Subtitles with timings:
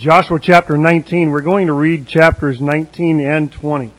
[0.00, 1.30] Joshua chapter 19.
[1.30, 3.92] We're going to read chapters 19 and 20.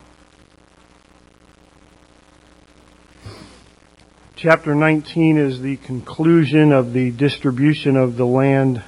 [4.34, 8.82] Chapter 19 is the conclusion of the distribution of the land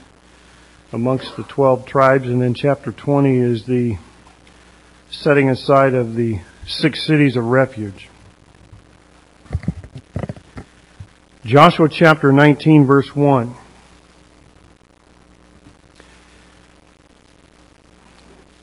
[0.93, 3.97] amongst the 12 tribes, and then chapter 20 is the
[5.09, 8.09] setting aside of the six cities of refuge.
[11.45, 13.55] Joshua chapter 19, verse 1.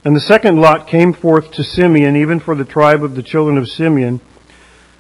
[0.04, 3.58] And the second lot came forth to Simeon, even for the tribe of the children
[3.58, 4.20] of Simeon,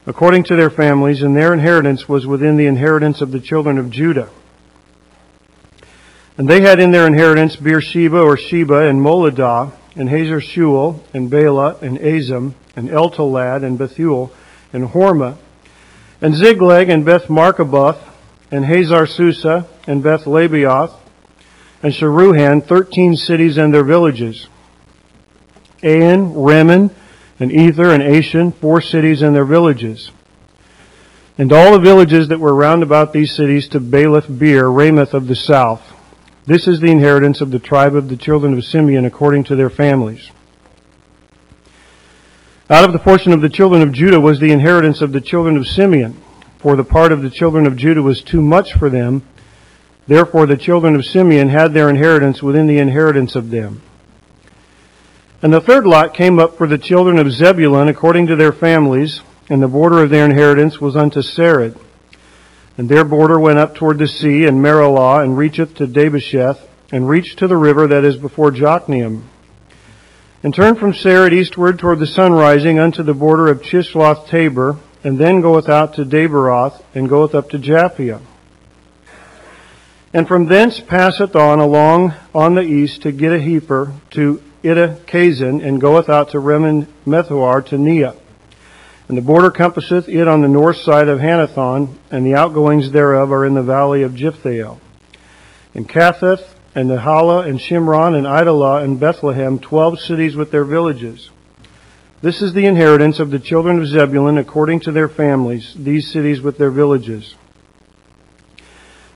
[0.05, 3.89] according to their families, and their inheritance was within the inheritance of the children of
[3.89, 4.29] Judah.
[6.37, 11.29] And they had in their inheritance Beersheba or Sheba and Moladah, and Hazar Shual, and
[11.29, 14.31] Bela, and Azim, and Eltolad, and Bethuel,
[14.71, 15.37] and Hormah,
[16.21, 17.99] and Ziklag, and Beth Marcaboth,
[18.51, 20.95] and Hazar Susa, and Beth Labioth
[21.83, 24.47] and Sharuhan, thirteen cities and their villages.
[25.83, 26.91] Ain, Rimmon,
[27.39, 30.11] and Ether, and Ashan, four cities and their villages.
[31.37, 35.27] And all the villages that were round about these cities to Baalath Beer, Ramoth of
[35.27, 35.81] the south.
[36.45, 39.69] This is the inheritance of the tribe of the children of Simeon according to their
[39.69, 40.29] families.
[42.69, 45.57] Out of the portion of the children of Judah was the inheritance of the children
[45.57, 46.21] of Simeon,
[46.59, 49.23] for the part of the children of Judah was too much for them.
[50.07, 53.81] Therefore the children of Simeon had their inheritance within the inheritance of them.
[55.43, 59.21] And the third lot came up for the children of Zebulun according to their families,
[59.49, 61.79] and the border of their inheritance was unto Sarid.
[62.77, 66.59] And their border went up toward the sea, and Merilah, and reacheth to Dabesheth,
[66.91, 69.23] and reached to the river that is before Jokneam.
[70.43, 74.77] And turned from Sarid eastward toward the sun rising unto the border of Chisloth Tabor,
[75.03, 78.21] and then goeth out to Daberoth, and goeth up to Japhia.
[80.13, 86.09] And from thence passeth on along on the east to Gittaheper, to Ittahkazin, and goeth
[86.09, 88.15] out to Rimmon Methoar to Neah.
[89.07, 93.31] And the border compasseth it on the north side of Hanathon, and the outgoings thereof
[93.31, 94.79] are in the valley of Jiphthael.
[95.73, 101.29] And Katheth, and Nahala, and Shimron, and Idalah, and Bethlehem, twelve cities with their villages.
[102.21, 106.39] This is the inheritance of the children of Zebulun according to their families, these cities
[106.39, 107.35] with their villages.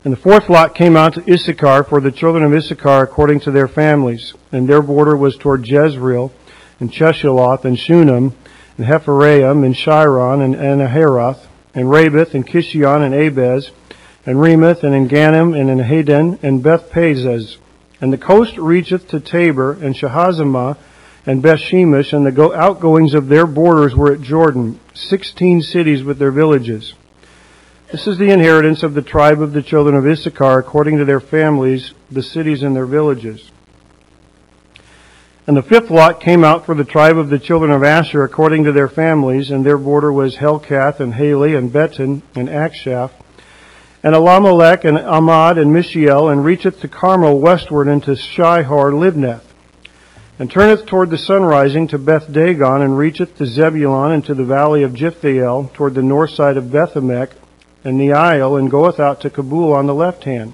[0.05, 3.51] And the fourth lot came out to Issachar for the children of Issachar according to
[3.51, 4.35] their families.
[4.51, 6.31] And their border was toward Jezreel,
[6.79, 8.35] and Cheshaloth, and Shunem,
[8.77, 13.71] and Hephraim, and Shiron, and Anaharoth, and Rabith, and Kishion, and Abez,
[14.27, 17.57] and Remoth, and Engannim, and Enhaden, and Beth Pazez.
[17.99, 20.77] And the coast reacheth to Tabor, and Shahazamah,
[21.25, 26.19] and Beth Shemesh, and the outgoings of their borders were at Jordan, sixteen cities with
[26.19, 26.93] their villages.
[27.95, 31.21] This is the inheritance of the tribe of the children of Issachar according to their
[31.21, 33.49] families, the cities and their villages.
[35.47, 38.65] And the fifth lot came out for the tribe of the children of Asher according
[38.65, 43.11] to their families, and their border was Helkath and Hali and Beton and Achshaph,
[44.03, 49.45] and Elamelech and Amad and Mishael, and reacheth to Carmel westward into Shihar Libnath,
[50.37, 54.43] and turneth toward the sunrising to Beth Dagon, and reacheth to Zebulun and to the
[54.43, 57.29] valley of Jiphthael, toward the north side of Bethemech,
[57.85, 60.53] and Neil, and goeth out to Cabul on the left hand,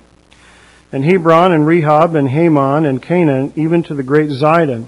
[0.91, 4.85] and Hebron, and Rehob, and Hammon, and Canaan, even to the great Zidon.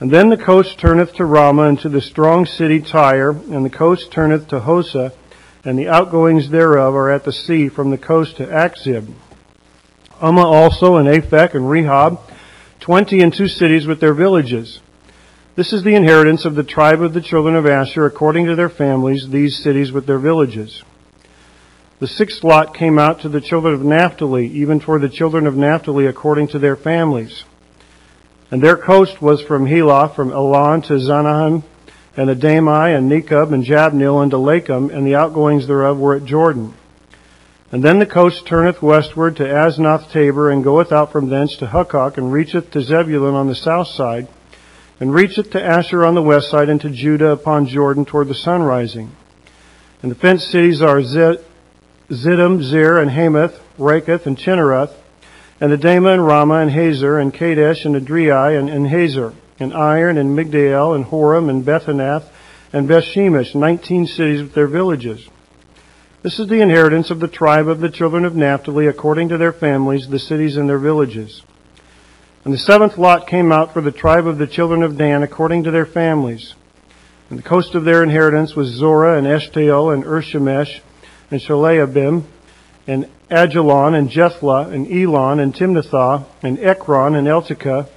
[0.00, 3.70] And then the coast turneth to Ramah, and to the strong city Tyre, and the
[3.70, 5.12] coast turneth to Hosa,
[5.64, 9.12] and the outgoings thereof are at the sea from the coast to Achzib.
[10.20, 12.18] Ummah also, and Aphek, and Rehob,
[12.80, 14.80] twenty and two cities with their villages.
[15.54, 18.70] This is the inheritance of the tribe of the children of Asher according to their
[18.70, 20.82] families, these cities with their villages.
[22.02, 25.56] The sixth lot came out to the children of Naphtali, even toward the children of
[25.56, 27.44] Naphtali according to their families.
[28.50, 31.62] And their coast was from Helah, from Elon to Zanahan,
[32.16, 36.74] and Adami, and Nekub, and Jabneel, and Lakum, and the outgoings thereof were at Jordan.
[37.70, 41.68] And then the coast turneth westward to Aznoth Tabor, and goeth out from thence to
[41.68, 44.26] Hukkok, and reacheth to Zebulun on the south side,
[44.98, 48.34] and reacheth to Asher on the west side, and to Judah upon Jordan toward the
[48.34, 49.12] sun rising.
[50.02, 51.00] And the fenced cities are
[52.12, 54.92] Ziddim, Zir, and Hamath, Raketh, and Chinnereth,
[55.60, 60.18] and Adama, and Ramah, and Hazor, and Kadesh, and Edrei, and, and Hazor, and Iron,
[60.18, 62.28] and Migdal, and Horem, and Bethanath,
[62.72, 65.26] and Bethshemesh, nineteen cities with their villages.
[66.22, 69.52] This is the inheritance of the tribe of the children of Naphtali, according to their
[69.52, 71.42] families, the cities and their villages.
[72.44, 75.64] And the seventh lot came out for the tribe of the children of Dan, according
[75.64, 76.54] to their families.
[77.30, 80.80] And the coast of their inheritance was Zorah, and Eshtaol, and Urshemesh,
[81.32, 82.24] and Shaleabim,
[82.86, 87.88] and Ajalon, and Jethlah, and Elon, and Timnathah, and Ekron, and Eltekeh,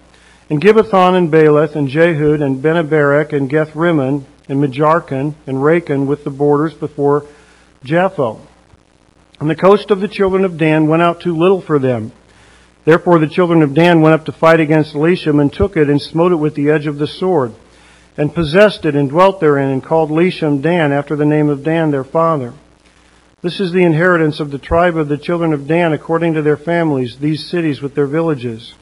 [0.49, 6.23] and Gibbethon, and Baalath, and Jehud, and Benaberek, and Gethrimmon, and Mejarkon, and Rakon, with
[6.23, 7.25] the borders before
[7.83, 8.39] Japho.
[9.41, 12.13] And the coast of the children of Dan went out too little for them.
[12.85, 16.01] Therefore the children of Dan went up to fight against Leshem, and took it, and
[16.01, 17.53] smote it with the edge of the sword,
[18.15, 21.91] and possessed it, and dwelt therein, and called Leshem Dan, after the name of Dan
[21.91, 22.53] their father.
[23.45, 26.57] This is the inheritance of the tribe of the children of Dan according to their
[26.57, 28.73] families, these cities with their villages.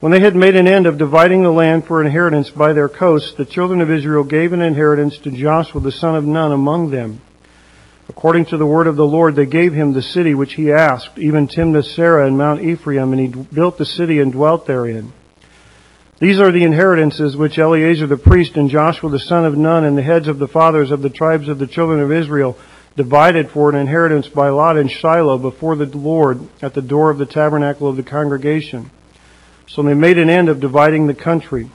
[0.00, 3.32] When they had made an end of dividing the land for inheritance by their coasts,
[3.34, 7.20] the children of Israel gave an inheritance to Joshua the son of Nun among them.
[8.08, 11.16] According to the word of the Lord, they gave him the city which he asked,
[11.16, 15.12] even Timnath Serah and Mount Ephraim, and he built the city and dwelt therein.
[16.18, 19.96] These are the inheritances which Eleazar the priest and Joshua the son of Nun and
[19.96, 22.58] the heads of the fathers of the tribes of the children of Israel
[22.96, 27.18] divided for an inheritance by lot in Shiloh before the Lord at the door of
[27.18, 28.90] the tabernacle of the congregation.
[29.66, 31.70] So they made an end of dividing the country.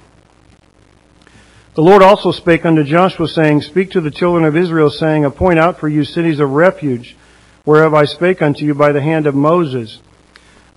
[1.75, 5.59] The Lord also spake unto Joshua, saying, Speak to the children of Israel, saying, Appoint
[5.59, 7.15] out for you cities of refuge,
[7.65, 10.01] whereof I spake unto you by the hand of Moses,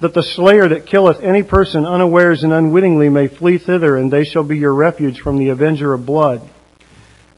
[0.00, 4.24] that the slayer that killeth any person unawares and unwittingly may flee thither, and they
[4.24, 6.48] shall be your refuge from the avenger of blood.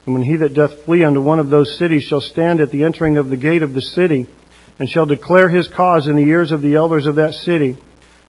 [0.04, 2.84] And when he that doth flee unto one of those cities shall stand at the
[2.84, 4.26] entering of the gate of the city,
[4.78, 7.76] and shall declare his cause in the ears of the elders of that city,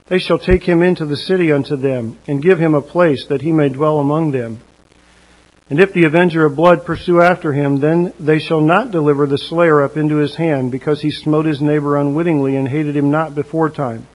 [0.08, 3.42] they shall take him into the city unto them, and give him a place that
[3.42, 4.60] he may dwell among them.
[5.68, 9.36] And if the avenger of blood pursue after him, then they shall not deliver the
[9.36, 13.34] slayer up into his hand, because he smote his neighbor unwittingly and hated him not
[13.34, 14.06] before time.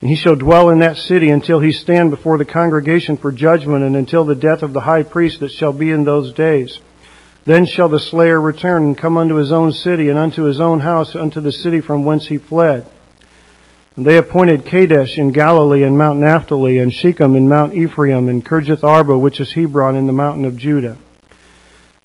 [0.00, 3.84] And he shall dwell in that city until he stand before the congregation for judgment
[3.84, 6.78] and until the death of the high priest that shall be in those days.
[7.44, 10.80] Then shall the slayer return and come unto his own city and unto his own
[10.80, 12.86] house, unto the city from whence he fled.
[13.96, 18.44] And they appointed Kadesh in Galilee and Mount Naphtali and Shechem in Mount Ephraim and
[18.44, 20.96] Kirjath Arba, which is Hebron in the mountain of Judah.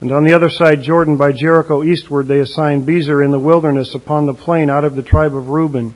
[0.01, 3.95] And on the other side Jordan by Jericho eastward they assigned Bezer in the wilderness
[3.95, 5.95] upon the plain out of the tribe of Reuben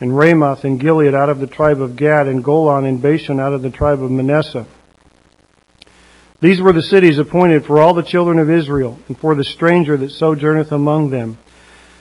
[0.00, 3.52] and Ramoth and Gilead out of the tribe of Gad, and Golan and Bashan out
[3.52, 4.66] of the tribe of Manasseh.
[6.40, 9.96] These were the cities appointed for all the children of Israel, and for the stranger
[9.96, 11.38] that sojourneth among them,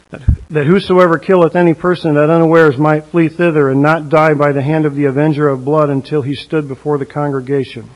[0.10, 4.52] that, that whosoever killeth any person that unawares might flee thither, and not die by
[4.52, 7.90] the hand of the avenger of blood until he stood before the congregation.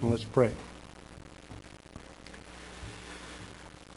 [0.00, 0.52] let's pray.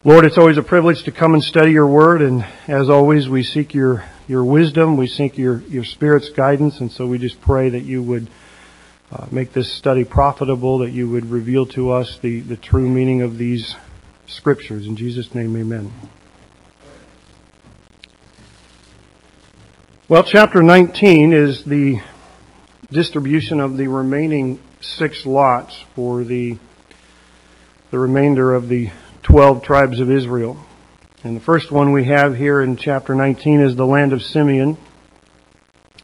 [0.03, 3.43] Lord, it's always a privilege to come and study your word, and as always, we
[3.43, 4.97] seek your your wisdom.
[4.97, 6.79] We seek your, your Spirit's guidance.
[6.79, 8.27] And so we just pray that you would
[9.11, 13.21] uh, make this study profitable, that you would reveal to us the, the true meaning
[13.21, 13.75] of these
[14.27, 14.87] scriptures.
[14.87, 15.91] In Jesus' name, amen.
[20.07, 21.99] Well, chapter 19 is the
[22.91, 26.57] distribution of the remaining six lots for the,
[27.91, 28.91] the remainder of the
[29.23, 30.57] 12 tribes of Israel.
[31.25, 34.77] And the first one we have here in chapter 19 is the land of Simeon.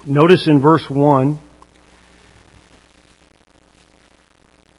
[0.03, 1.38] Notice in verse 1,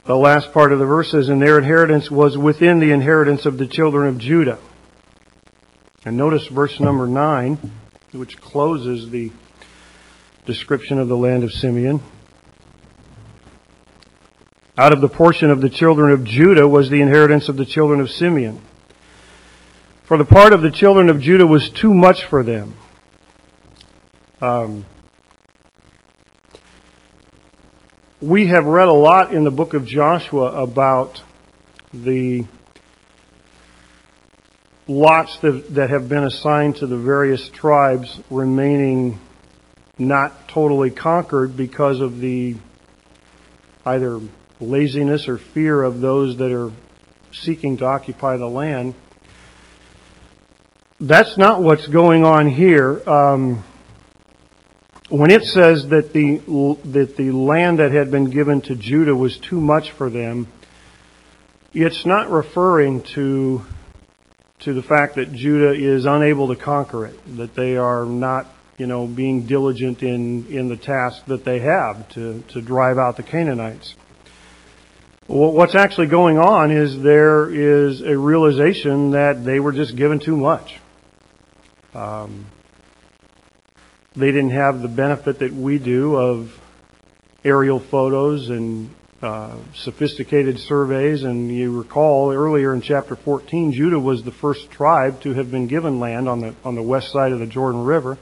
[0.05, 3.57] the last part of the verse says, And their inheritance was within the inheritance of
[3.57, 4.59] the children of Judah.
[6.05, 7.71] And notice verse number 9,
[8.11, 9.31] which closes the
[10.45, 12.03] description of the land of Simeon.
[14.77, 18.01] Out of the portion of the children of Judah was the inheritance of the children
[18.01, 18.61] of Simeon.
[20.13, 22.75] For the part of the children of Judah was too much for them.
[24.43, 24.85] Um,
[28.21, 31.23] we have read a lot in the book of Joshua about
[31.95, 32.45] the
[34.87, 39.19] lots that, that have been assigned to the various tribes remaining
[39.97, 42.57] not totally conquered because of the
[43.87, 44.21] either
[44.61, 46.71] laziness or fear of those that are
[47.33, 48.95] seeking to occupy the land
[51.03, 53.03] that's not what's going on here.
[53.09, 53.65] Um,
[55.09, 56.39] when it says that the
[56.93, 60.47] that the land that had been given to Judah was too much for them,
[61.75, 63.63] it's not referring to
[64.61, 68.47] to the fact that Judah is unable to conquer it, that they are not,
[68.79, 73.17] you know, being diligent in in the task that they have to to drive out
[73.17, 73.97] the Canaanites.
[75.27, 80.37] What's actually going on is there is a realization that they were just given too
[80.37, 80.79] much.
[81.95, 82.47] Um,
[84.15, 86.59] they didn't have the benefit that we do of
[87.45, 94.25] aerial photos and uh, sophisticated surveys, and you recall earlier in chapter 14, Judah was
[94.25, 97.39] the first tribe to have been given land on the on the west side of
[97.39, 98.19] the Jordan River.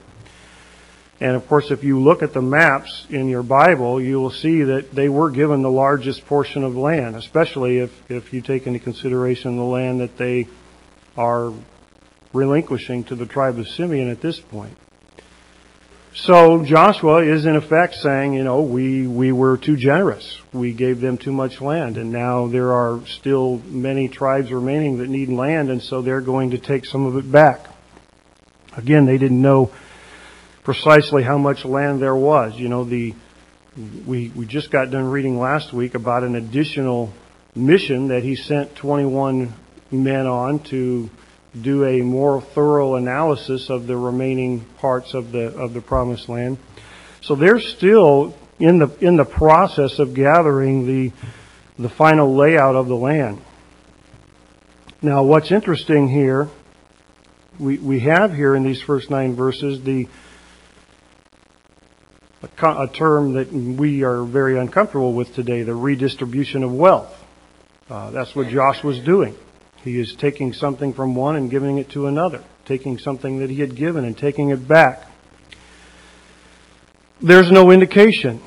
[1.20, 4.62] And of course, if you look at the maps in your Bible, you will see
[4.62, 8.78] that they were given the largest portion of land, especially if, if you take into
[8.78, 10.48] consideration the land that they
[11.18, 11.52] are
[12.32, 14.76] relinquishing to the tribe of Simeon at this point.
[16.14, 20.40] So Joshua is in effect saying, you know, we, we were too generous.
[20.52, 25.08] We gave them too much land, and now there are still many tribes remaining that
[25.08, 27.66] need land, and so they're going to take some of it back.
[28.76, 29.70] Again, they didn't know
[30.64, 32.56] precisely how much land there was.
[32.56, 33.14] You know, the
[34.06, 37.12] we we just got done reading last week about an additional
[37.54, 39.52] mission that he sent 21
[39.90, 41.08] men on to
[41.58, 46.58] do a more thorough analysis of the remaining parts of the of the promised land.
[47.22, 51.12] So they're still in the in the process of gathering the
[51.78, 53.40] the final layout of the land.
[55.02, 56.48] Now, what's interesting here,
[57.58, 60.08] we we have here in these first nine verses the
[62.42, 67.14] a, term that we are very uncomfortable with today, the redistribution of wealth.
[67.88, 69.34] Uh, that's what Josh was doing.
[69.82, 73.60] He is taking something from one and giving it to another, taking something that he
[73.60, 75.06] had given and taking it back.
[77.20, 78.40] There's no indication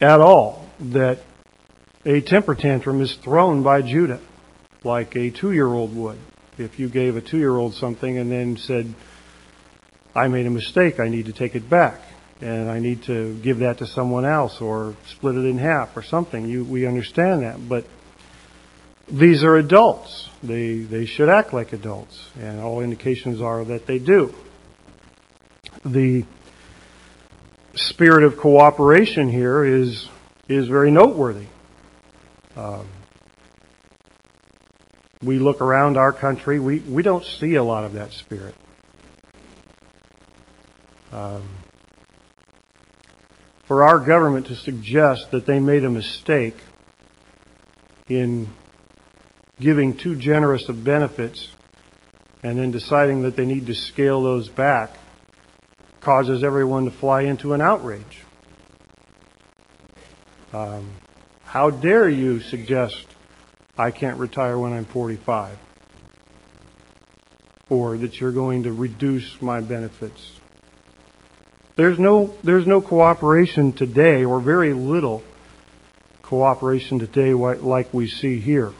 [0.00, 1.20] at all that
[2.04, 4.20] a temper tantrum is thrown by Judah
[4.84, 6.18] like a two year old would.
[6.58, 8.94] If you gave a two year old something and then said,
[10.14, 12.00] I made a mistake, I need to take it back
[12.40, 16.02] and I need to give that to someone else or split it in half or
[16.02, 16.46] something.
[16.46, 17.86] You, we understand that, but
[19.08, 20.28] these are adults.
[20.42, 24.34] They they should act like adults, and all indications are that they do.
[25.84, 26.24] The
[27.74, 30.08] spirit of cooperation here is
[30.48, 31.46] is very noteworthy.
[32.56, 32.88] Um,
[35.22, 38.54] we look around our country, we, we don't see a lot of that spirit.
[41.12, 41.42] Um,
[43.64, 46.56] for our government to suggest that they made a mistake
[48.08, 48.48] in
[49.58, 51.50] giving too generous of benefits
[52.42, 54.90] and then deciding that they need to scale those back
[56.00, 58.22] causes everyone to fly into an outrage.
[60.52, 60.90] Um,
[61.44, 63.06] how dare you suggest
[63.76, 65.58] I can't retire when I'm 45?
[67.68, 70.36] Or that you're going to reduce my benefits
[71.76, 75.22] there's no, there's no cooperation today, or very little
[76.22, 78.72] cooperation today like we see here.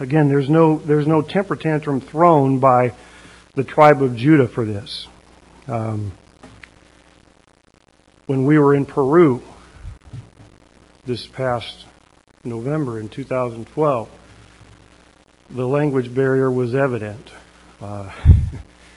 [0.00, 2.92] Again, there's no, there's no temper tantrum thrown by
[3.54, 5.08] the tribe of Judah for this.
[5.66, 6.12] Um,
[8.26, 9.42] when we were in Peru
[11.04, 11.84] this past
[12.44, 14.08] November in 2012,
[15.50, 17.30] the language barrier was evident.
[17.80, 18.12] Uh,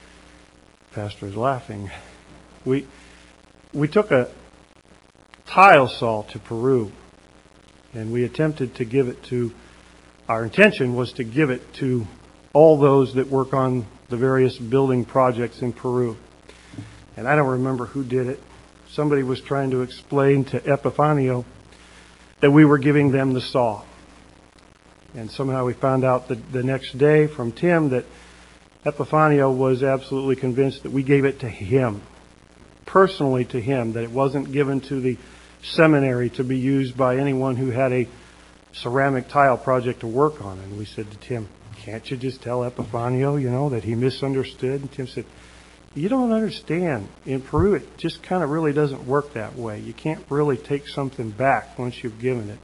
[0.92, 1.90] pastor is laughing.
[2.64, 2.86] We,
[3.72, 4.30] we took a
[5.46, 6.92] tile saw to Peru
[7.92, 9.52] and we attempted to give it to,
[10.32, 12.06] our intention was to give it to
[12.54, 16.16] all those that work on the various building projects in Peru.
[17.18, 18.40] And I don't remember who did it.
[18.88, 21.44] Somebody was trying to explain to Epifanio
[22.40, 23.82] that we were giving them the saw.
[25.14, 28.06] And somehow we found out the, the next day from Tim that
[28.86, 32.00] Epifanio was absolutely convinced that we gave it to him
[32.86, 35.18] personally to him, that it wasn't given to the
[35.62, 38.08] seminary to be used by anyone who had a
[38.72, 40.58] ceramic tile project to work on.
[40.58, 44.80] And we said to Tim, can't you just tell Epifanio, you know, that he misunderstood?
[44.80, 45.24] And Tim said,
[45.94, 47.08] you don't understand.
[47.26, 49.80] In Peru, it just kind of really doesn't work that way.
[49.80, 52.58] You can't really take something back once you've given it.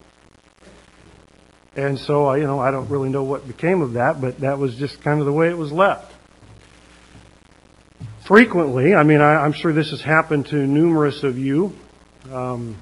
[1.77, 4.75] And so, you know, I don't really know what became of that, but that was
[4.77, 6.15] just kind of the way it was left
[8.29, 8.95] frequently.
[8.95, 11.73] I mean, I, am sure this has happened to numerous of you.
[12.31, 12.77] Um,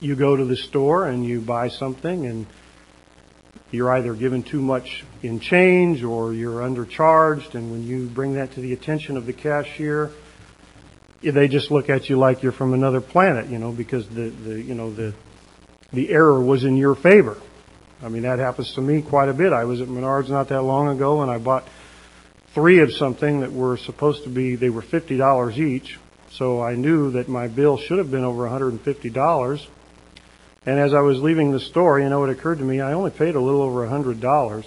[0.00, 2.46] you go to the store and you buy something, and
[3.70, 7.54] you're either given too much in change or you're undercharged.
[7.54, 10.10] And when you bring that to the attention of the cashier,
[11.22, 14.62] they just look at you like you're from another planet, you know, because the, the
[14.62, 15.14] you know the
[15.92, 17.36] the error was in your favor.
[18.02, 19.52] I mean, that happens to me quite a bit.
[19.52, 21.66] I was at Menards not that long ago, and I bought
[22.52, 25.98] three of something that were supposed to be, they were $50 each.
[26.30, 29.66] So I knew that my bill should have been over $150.
[29.66, 29.73] And
[30.66, 33.34] as I was leaving the store, you know, it occurred to me I only paid
[33.34, 34.64] a little over a $100.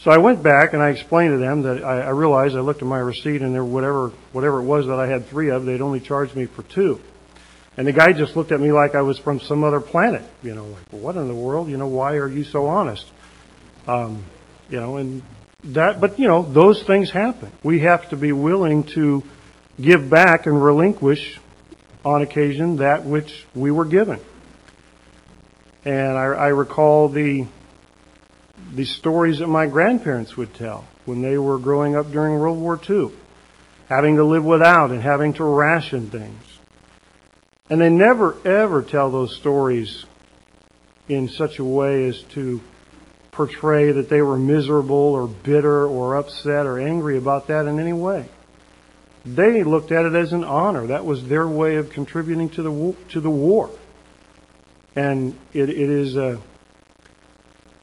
[0.00, 2.82] So I went back and I explained to them that I, I realized I looked
[2.82, 5.80] at my receipt and there whatever whatever it was that I had three of, they'd
[5.80, 7.00] only charged me for two.
[7.76, 10.22] And the guy just looked at me like I was from some other planet.
[10.42, 11.68] You know, like, well, what in the world?
[11.68, 13.04] You know, why are you so honest?
[13.86, 14.24] Um,
[14.70, 15.22] you know, and
[15.64, 17.50] that, but you know, those things happen.
[17.62, 19.22] We have to be willing to
[19.80, 21.38] give back and relinquish
[22.04, 24.20] on occasion that which we were given.
[25.86, 27.46] And I, I recall the
[28.74, 32.80] the stories that my grandparents would tell when they were growing up during World War
[32.90, 33.12] II,
[33.88, 36.42] having to live without and having to ration things.
[37.70, 40.04] And they never ever tell those stories
[41.08, 42.60] in such a way as to
[43.30, 47.92] portray that they were miserable or bitter or upset or angry about that in any
[47.92, 48.28] way.
[49.24, 50.88] They looked at it as an honor.
[50.88, 53.70] That was their way of contributing to the to the war.
[54.96, 56.40] And it, it is a,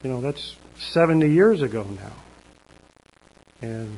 [0.04, 2.14] you know, that's 70 years ago now.
[3.62, 3.98] And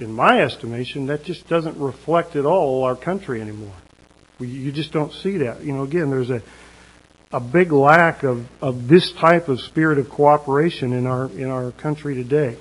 [0.00, 3.74] in my estimation, that just doesn't reflect at all our country anymore.
[4.40, 5.62] You just don't see that.
[5.62, 6.42] You know, again, there's a
[7.34, 11.72] a big lack of, of this type of spirit of cooperation in our in our
[11.72, 12.56] country today.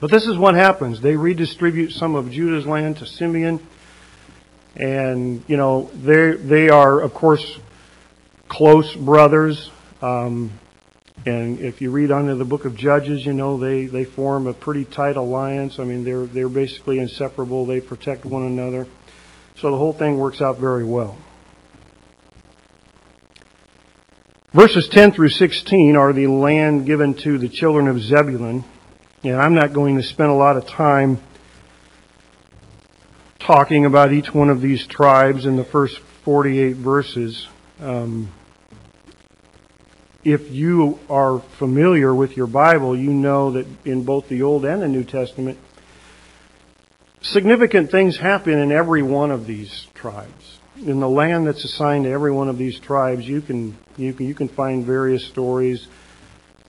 [0.00, 1.00] But this is what happens.
[1.00, 3.66] They redistribute some of Judah's land to Simeon.
[4.76, 7.58] And, you know, they they are, of course,
[8.48, 9.70] close brothers.
[10.02, 10.50] Um,
[11.26, 14.52] and if you read under the book of Judges, you know, they, they form a
[14.52, 15.78] pretty tight alliance.
[15.78, 17.64] I mean, they're, they're basically inseparable.
[17.64, 18.86] They protect one another.
[19.56, 21.16] So the whole thing works out very well.
[24.52, 28.64] Verses 10 through 16 are the land given to the children of Zebulun.
[29.22, 31.18] And I'm not going to spend a lot of time
[33.44, 37.46] talking about each one of these tribes in the first 48 verses.
[37.78, 38.32] Um,
[40.24, 44.80] if you are familiar with your Bible, you know that in both the Old and
[44.80, 45.58] the New Testament,
[47.20, 50.58] significant things happen in every one of these tribes.
[50.78, 54.26] In the land that's assigned to every one of these tribes, you can you can
[54.26, 55.86] you can find various stories.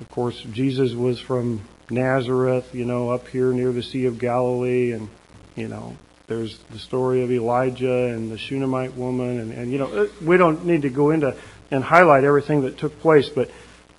[0.01, 4.91] Of course, Jesus was from Nazareth, you know, up here near the Sea of Galilee,
[4.91, 5.09] and
[5.55, 5.95] you know,
[6.27, 10.37] there's the story of Elijah and the Shunammite woman, and, and you know, uh, we
[10.37, 11.35] don't need to go into
[11.71, 13.51] and highlight everything that took place, but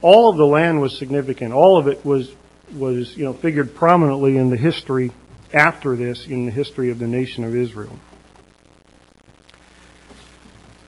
[0.03, 1.53] all of the land was significant.
[1.53, 2.31] All of it was
[2.75, 5.13] was you know figured prominently in the history
[5.53, 7.97] after this in the history of the nation of Israel.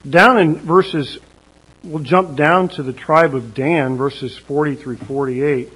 [0.08, 1.18] Down in verses,
[1.84, 5.72] we'll jump down to the tribe of Dan, verses 40 through 48.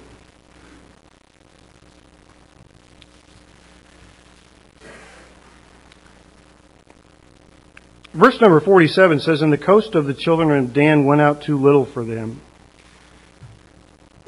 [8.13, 11.57] Verse number 47 says, And the coast of the children of Dan went out too
[11.57, 12.41] little for them.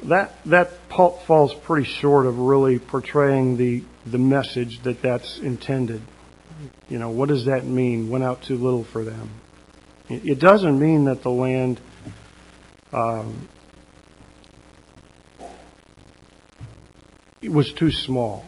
[0.03, 6.01] That, that pulp falls pretty short of really portraying the, the message that that's intended.
[6.89, 9.29] You know, what does that mean, went out too little for them?
[10.09, 11.81] It doesn't mean that the land
[12.93, 13.49] um,
[17.41, 18.45] it was too small.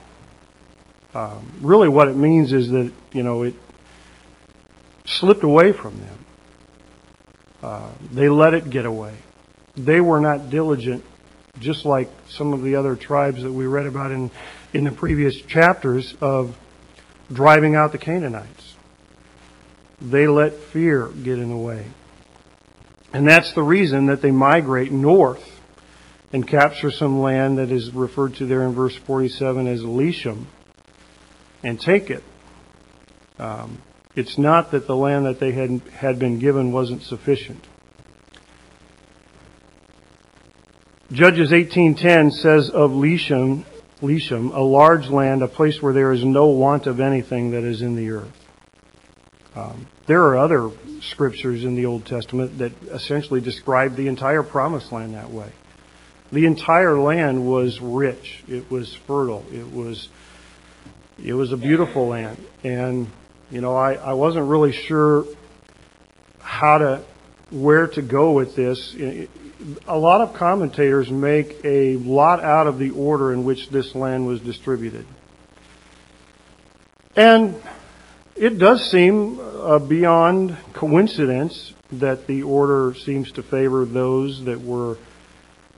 [1.14, 3.56] Um, really, what it means is that you know it
[5.08, 6.26] slipped away from them.
[7.64, 9.16] Uh, they let it get away.
[9.76, 11.04] They were not diligent,
[11.60, 14.30] just like some of the other tribes that we read about in,
[14.74, 16.56] in the previous chapters of
[17.32, 18.76] driving out the Canaanites.
[20.00, 21.86] They let fear get in the way.
[23.14, 25.44] And that's the reason that they migrate north
[26.32, 30.46] and capture some land that is referred to there in verse 47 as Leshem
[31.64, 32.24] and take it.
[33.40, 33.82] Um,
[34.18, 37.64] it's not that the land that they had, had been given wasn't sufficient.
[41.12, 43.64] Judges 18:10 says of Leshem,
[44.02, 47.84] Leshem, a large land, a place where there is no want of anything that is
[47.84, 48.46] in the earth.
[49.56, 54.92] Um, there are other scriptures in the Old Testament that essentially describe the entire promised
[54.92, 55.52] land that way.
[56.32, 58.44] The entire land was rich.
[58.48, 59.46] It was fertile.
[59.54, 60.10] It was
[61.24, 62.44] it was a beautiful land.
[62.64, 63.08] And
[63.50, 65.26] you know, I, I wasn't really sure
[66.40, 67.04] how to,
[67.50, 68.96] where to go with this.
[69.88, 74.28] A lot of commentators make a lot out of the order in which this land
[74.28, 75.06] was distributed.
[77.16, 77.56] And
[78.36, 84.98] it does seem uh, beyond coincidence that the order seems to favor those that were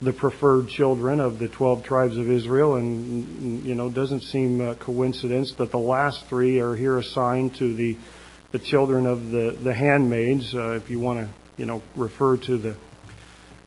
[0.01, 4.75] the preferred children of the 12 tribes of Israel, and you know, doesn't seem a
[4.75, 7.97] coincidence that the last three are here assigned to the
[8.51, 10.55] the children of the the handmaids.
[10.55, 12.75] Uh, if you want to, you know, refer to the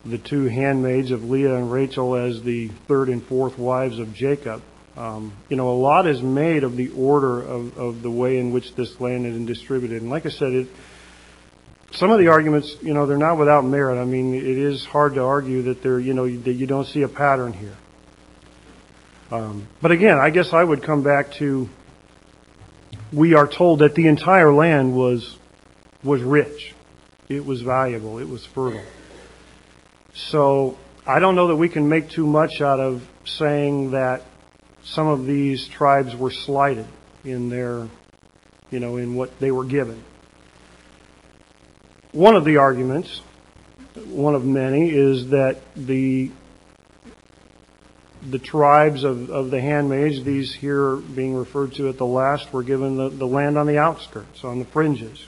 [0.05, 4.63] the two handmaids of Leah and Rachel as the third and fourth wives of Jacob.
[4.97, 8.53] Um, you know, a lot is made of the order of, of the way in
[8.53, 10.03] which this land is distributed.
[10.03, 10.69] And like I said, it,
[11.93, 14.01] some of the arguments, you know, they're not without merit.
[14.01, 17.03] I mean, it is hard to argue that there, you know, that you don't see
[17.03, 17.77] a pattern here.
[19.31, 21.69] Um, but again, I guess I would come back to
[23.13, 25.39] we are told that the entire land was
[26.03, 26.75] was rich,
[27.29, 28.83] it was valuable, it was fertile.
[30.15, 34.23] So I don't know that we can make too much out of saying that
[34.83, 36.87] some of these tribes were slighted
[37.25, 37.89] in their,
[38.71, 40.03] you know, in what they were given.
[42.13, 43.23] One of the arguments,
[44.07, 46.31] one of many, is that the
[48.31, 52.63] the tribes of, of the handmaids, these here being referred to at the last, were
[52.63, 55.27] given the, the land on the outskirts, on the fringes.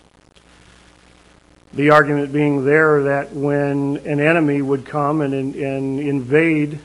[1.72, 6.78] The argument being there that when an enemy would come and, and invade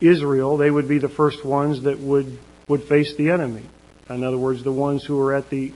[0.00, 3.62] Israel, they would be the first ones that would, would face the enemy.
[4.10, 5.72] In other words, the ones who were at the,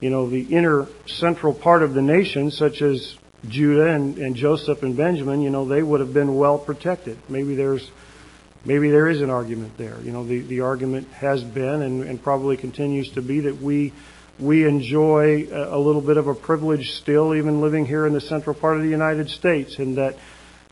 [0.00, 3.16] you know, the inner central part of the nation, such as
[3.48, 7.18] Judah and, and Joseph and Benjamin, you know, they would have been well protected.
[7.28, 7.90] Maybe there's,
[8.64, 9.98] maybe there is an argument there.
[10.02, 13.92] You know, the, the argument has been and, and probably continues to be that we,
[14.38, 18.20] we enjoy a, a little bit of a privilege still, even living here in the
[18.20, 20.16] central part of the United States, and that,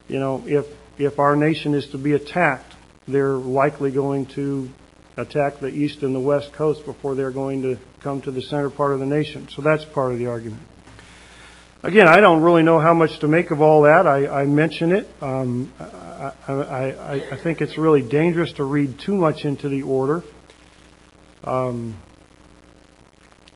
[0.08, 0.66] you know, if
[0.98, 2.74] if our nation is to be attacked,
[3.08, 4.68] they're likely going to
[5.16, 8.70] attack the east and the west coast before they're going to come to the center
[8.70, 9.48] part of the nation.
[9.48, 10.62] So that's part of the argument.
[11.84, 14.06] Again, I don't really know how much to make of all that.
[14.06, 15.08] I, I mention it.
[15.20, 20.22] Um, I, I, I, think it's really dangerous to read too much into the order.
[21.42, 21.96] Um,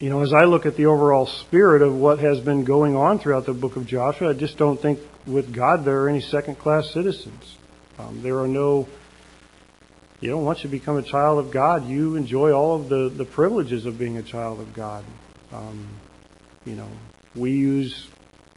[0.01, 3.21] you know, as I look at the overall spirit of what has been going on
[3.21, 6.57] throughout the book of Joshua, I just don't think with God there are any second
[6.57, 7.57] class citizens.
[7.99, 8.89] Um, there are no,
[10.21, 13.25] you know, once you become a child of God, you enjoy all of the, the
[13.25, 15.05] privileges of being a child of God.
[15.53, 15.89] Um,
[16.65, 16.89] you know,
[17.35, 18.09] we use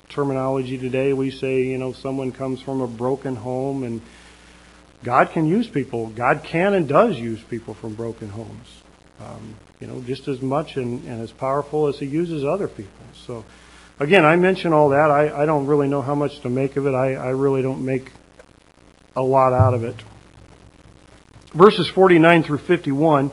[0.08, 1.12] terminology today.
[1.14, 4.02] We say, you know, someone comes from a broken home and
[5.04, 6.08] God can use people.
[6.08, 8.68] God can and does use people from broken homes.
[9.20, 12.92] Um, you know, just as much and, and as powerful as he uses other people.
[13.26, 13.44] So,
[14.00, 15.12] again, I mention all that.
[15.12, 16.94] I, I don't really know how much to make of it.
[16.94, 18.12] I, I really don't make
[19.16, 19.96] a lot out of it.
[21.54, 23.32] Verses 49 through 51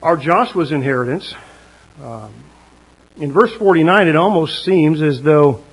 [0.00, 1.34] are Joshua's inheritance.
[2.00, 2.32] Um,
[3.16, 5.64] in verse 49, it almost seems as though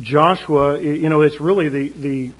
[0.00, 2.32] Joshua, you know, it's really the, the,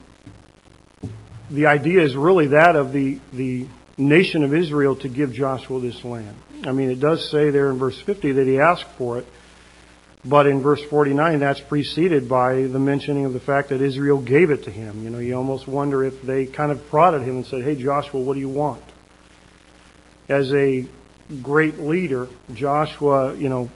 [1.51, 3.67] the idea is really that of the, the
[3.99, 6.35] nation of Israel to give Joshua this land.
[6.65, 9.27] I mean, it does say there in verse 50 that he asked for it,
[10.25, 14.51] but in verse 49, that's preceded by the mentioning of the fact that Israel gave
[14.51, 15.03] it to him.
[15.03, 18.21] You know, you almost wonder if they kind of prodded him and said, Hey, Joshua,
[18.21, 18.85] what do you want?
[20.29, 20.87] As a
[21.43, 23.69] great leader, Joshua, you know,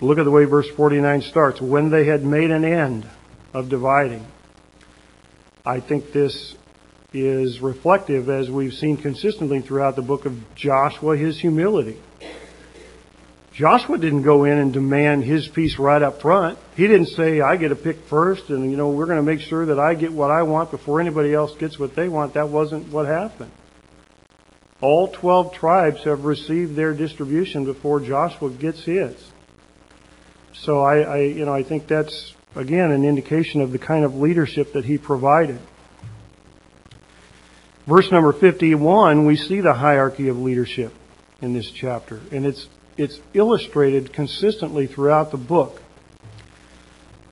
[0.00, 1.60] look at the way verse 49 starts.
[1.62, 3.08] When they had made an end
[3.54, 4.26] of dividing,
[5.64, 6.54] I think this
[7.14, 11.98] is reflective, as we've seen consistently throughout the book of Joshua, his humility.
[13.56, 16.58] Joshua didn't go in and demand his piece right up front.
[16.76, 19.40] He didn't say, I get a pick first, and, you know, we're going to make
[19.40, 22.34] sure that I get what I want before anybody else gets what they want.
[22.34, 23.50] That wasn't what happened.
[24.82, 29.16] All 12 tribes have received their distribution before Joshua gets his.
[30.52, 34.16] So I, I you know, I think that's, again, an indication of the kind of
[34.16, 35.60] leadership that he provided.
[37.86, 40.92] Verse number 51, we see the hierarchy of leadership
[41.40, 45.82] in this chapter, and it's, it's illustrated consistently throughout the book.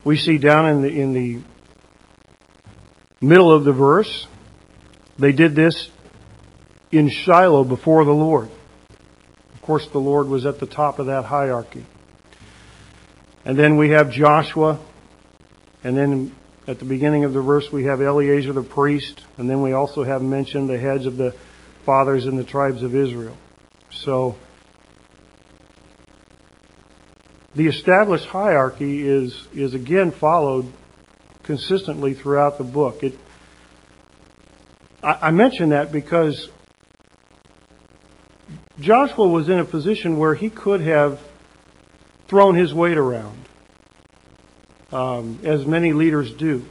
[0.04, 1.40] We see down in the, in the
[3.20, 4.26] middle of the verse,
[5.18, 5.90] they did this
[6.92, 8.50] in Shiloh before the Lord.
[9.54, 11.86] Of course, the Lord was at the top of that hierarchy.
[13.44, 14.78] And then we have Joshua,
[15.82, 16.34] and then
[16.66, 20.02] at the beginning of the verse, we have Eleazar the priest, and then we also
[20.02, 21.34] have mentioned the heads of the
[21.84, 23.36] fathers in the tribes of Israel.
[23.90, 24.36] So,
[27.54, 30.72] the established hierarchy is, is again followed
[31.42, 33.02] consistently throughout the book.
[33.02, 33.18] It,
[35.02, 36.48] I, I mention that because
[38.80, 41.20] Joshua was in a position where he could have
[42.26, 43.38] thrown his weight around
[44.90, 46.64] um, as many leaders do.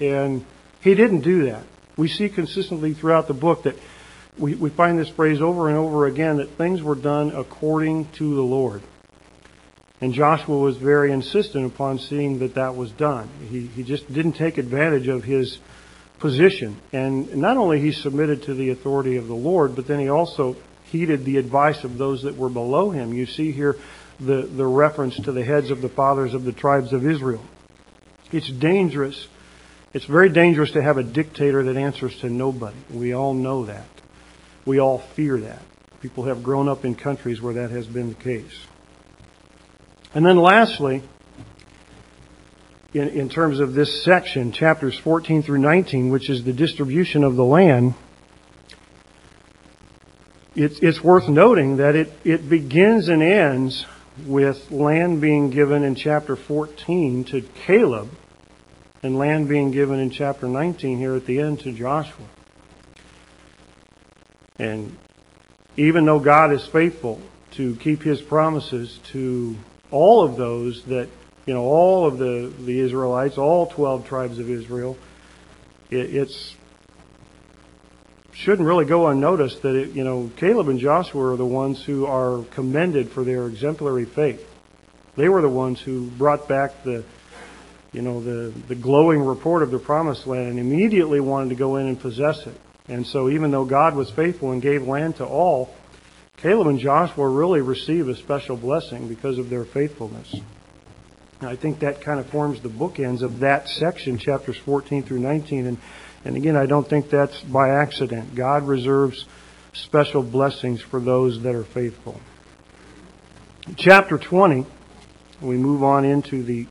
[0.00, 0.44] And
[0.80, 1.64] he didn't do that.
[1.96, 3.76] We see consistently throughout the book that
[4.38, 8.36] we, we find this phrase over and over again that things were done according to
[8.36, 8.82] the Lord.
[10.00, 13.28] And Joshua was very insistent upon seeing that that was done.
[13.48, 15.58] He, he just didn't take advantage of his
[16.20, 16.80] position.
[16.92, 20.56] And not only he submitted to the authority of the Lord, but then he also
[20.84, 23.12] heeded the advice of those that were below him.
[23.12, 23.76] You see here
[24.20, 27.44] the, the reference to the heads of the fathers of the tribes of Israel.
[28.30, 29.26] It's dangerous.
[29.94, 32.76] It's very dangerous to have a dictator that answers to nobody.
[32.92, 33.86] We all know that.
[34.64, 35.62] We all fear that.
[36.00, 38.67] People have grown up in countries where that has been the case.
[40.14, 41.02] And then lastly,
[42.94, 47.36] in, in terms of this section, chapters 14 through 19, which is the distribution of
[47.36, 47.94] the land,
[50.54, 53.86] it's, it's worth noting that it, it begins and ends
[54.26, 58.10] with land being given in chapter 14 to Caleb
[59.02, 62.26] and land being given in chapter 19 here at the end to Joshua.
[64.58, 64.96] And
[65.76, 67.20] even though God is faithful
[67.52, 69.56] to keep his promises to
[69.90, 71.08] all of those that,
[71.46, 74.96] you know, all of the, the Israelites, all 12 tribes of Israel,
[75.90, 76.54] it, it's
[78.38, 82.06] shouldn't really go unnoticed that it, you know Caleb and Joshua are the ones who
[82.06, 84.46] are commended for their exemplary faith.
[85.16, 87.04] They were the ones who brought back the
[87.92, 91.76] you know the the glowing report of the promised land and immediately wanted to go
[91.76, 92.60] in and possess it.
[92.86, 95.74] And so even though God was faithful and gave land to all,
[96.38, 100.34] Caleb and Joshua really receive a special blessing because of their faithfulness.
[101.40, 105.20] And I think that kind of forms the bookends of that section, chapters 14 through
[105.20, 105.66] 19.
[105.66, 105.78] And
[106.24, 108.34] and again, I don't think that's by accident.
[108.34, 109.24] God reserves
[109.72, 112.20] special blessings for those that are faithful.
[113.76, 114.66] Chapter 20,
[115.40, 116.66] we move on into the,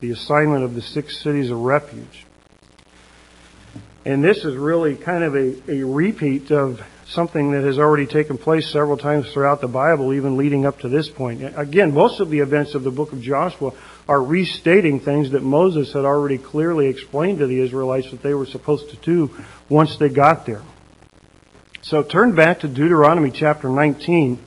[0.00, 2.26] the assignment of the six cities of refuge.
[4.04, 8.36] And this is really kind of a, a repeat of something that has already taken
[8.36, 11.42] place several times throughout the Bible, even leading up to this point.
[11.56, 13.72] Again, most of the events of the book of Joshua
[14.08, 18.46] are restating things that Moses had already clearly explained to the Israelites that they were
[18.46, 19.30] supposed to do
[19.68, 20.62] once they got there.
[21.82, 24.38] So turn back to Deuteronomy chapter 19.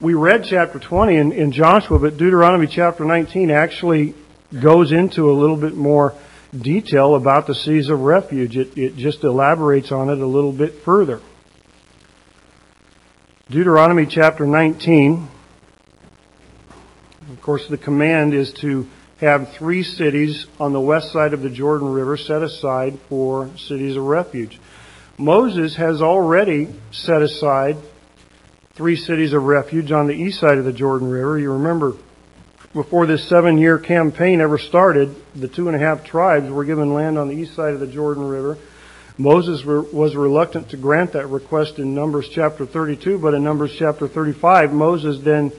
[0.00, 4.14] We read chapter 20 in, in Joshua, but Deuteronomy chapter 19 actually
[4.58, 6.14] goes into a little bit more
[6.58, 8.56] detail about the seas of refuge.
[8.56, 11.20] It, it just elaborates on it a little bit further.
[13.50, 15.28] Deuteronomy chapter 19.
[17.32, 18.86] Of course, the command is to
[19.20, 23.96] have three cities on the west side of the Jordan River set aside for cities
[23.96, 24.60] of refuge.
[25.18, 27.76] Moses has already set aside
[28.74, 31.36] three cities of refuge on the east side of the Jordan River.
[31.36, 31.94] You remember,
[32.72, 36.94] before this seven year campaign ever started, the two and a half tribes were given
[36.94, 38.58] land on the east side of the Jordan River.
[39.18, 44.08] Moses was reluctant to grant that request in Numbers chapter 32, but in Numbers chapter
[44.08, 45.52] 35, Moses then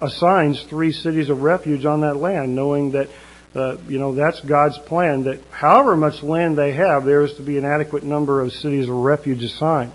[0.00, 3.08] assigns three cities of refuge on that land, knowing that,
[3.54, 7.42] uh, you know, that's God's plan, that however much land they have, there is to
[7.42, 9.92] be an adequate number of cities of refuge assigned.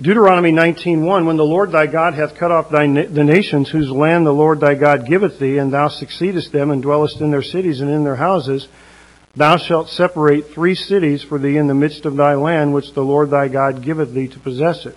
[0.00, 4.24] Deuteronomy 19:1 When the Lord thy God hath cut off na- the nations whose land
[4.24, 7.80] the Lord thy God giveth thee and thou succeedest them and dwellest in their cities
[7.80, 8.68] and in their houses
[9.36, 13.04] Thou shalt separate three cities for thee in the midst of thy land, which the
[13.04, 14.96] Lord thy God giveth thee to possess it.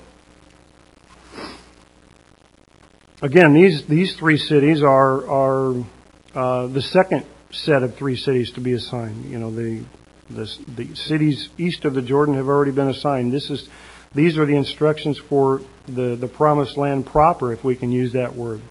[3.22, 5.86] Again, these, these three cities are, are
[6.34, 9.26] uh, the second set of three cities to be assigned.
[9.26, 9.84] You know, the,
[10.30, 13.32] the, the cities east of the Jordan have already been assigned.
[13.32, 13.70] This is,
[14.16, 18.36] these are the instructions for the, the promised land proper, if we can use that
[18.36, 18.62] word.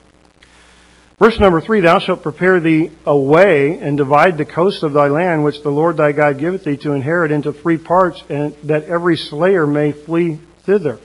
[1.21, 5.09] Verse number three, Thou shalt prepare thee a way and divide the coast of thy
[5.09, 8.85] land, which the Lord thy God giveth thee to inherit into three parts, and that
[8.85, 10.99] every slayer may flee thither.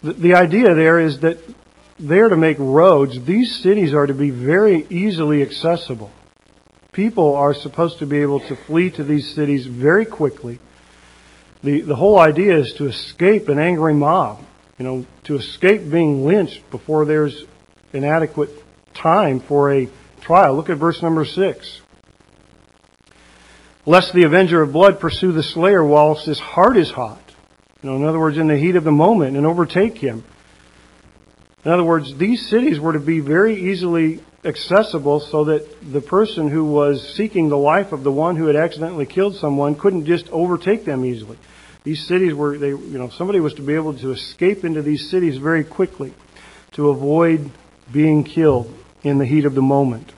[0.00, 1.38] The, the idea there is that
[1.98, 6.12] there to make roads, these cities are to be very easily accessible.
[6.92, 10.60] People are supposed to be able to flee to these cities very quickly.
[11.64, 14.40] The, the whole idea is to escape an angry mob,
[14.78, 17.44] you know, to escape being lynched before there's
[17.92, 18.50] an adequate
[18.94, 19.88] time for a
[20.20, 20.54] trial.
[20.54, 21.80] Look at verse number 6.
[23.86, 27.20] Lest the avenger of blood pursue the slayer whilst his heart is hot.
[27.82, 30.24] You know, in other words, in the heat of the moment and overtake him.
[31.64, 36.48] In other words, these cities were to be very easily accessible so that the person
[36.48, 40.28] who was seeking the life of the one who had accidentally killed someone couldn't just
[40.30, 41.38] overtake them easily.
[41.82, 45.10] These cities were, they, you know, somebody was to be able to escape into these
[45.10, 46.14] cities very quickly
[46.72, 47.50] to avoid
[47.92, 50.12] being killed in the heat of the moment.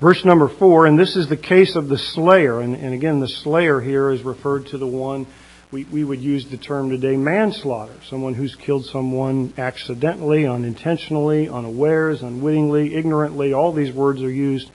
[0.00, 2.60] Verse number four, and this is the case of the slayer.
[2.60, 5.26] And, and again, the slayer here is referred to the one,
[5.70, 7.94] we, we would use the term today, manslaughter.
[8.08, 13.52] Someone who's killed someone accidentally, unintentionally, unawares, unwittingly, ignorantly.
[13.52, 14.70] All these words are used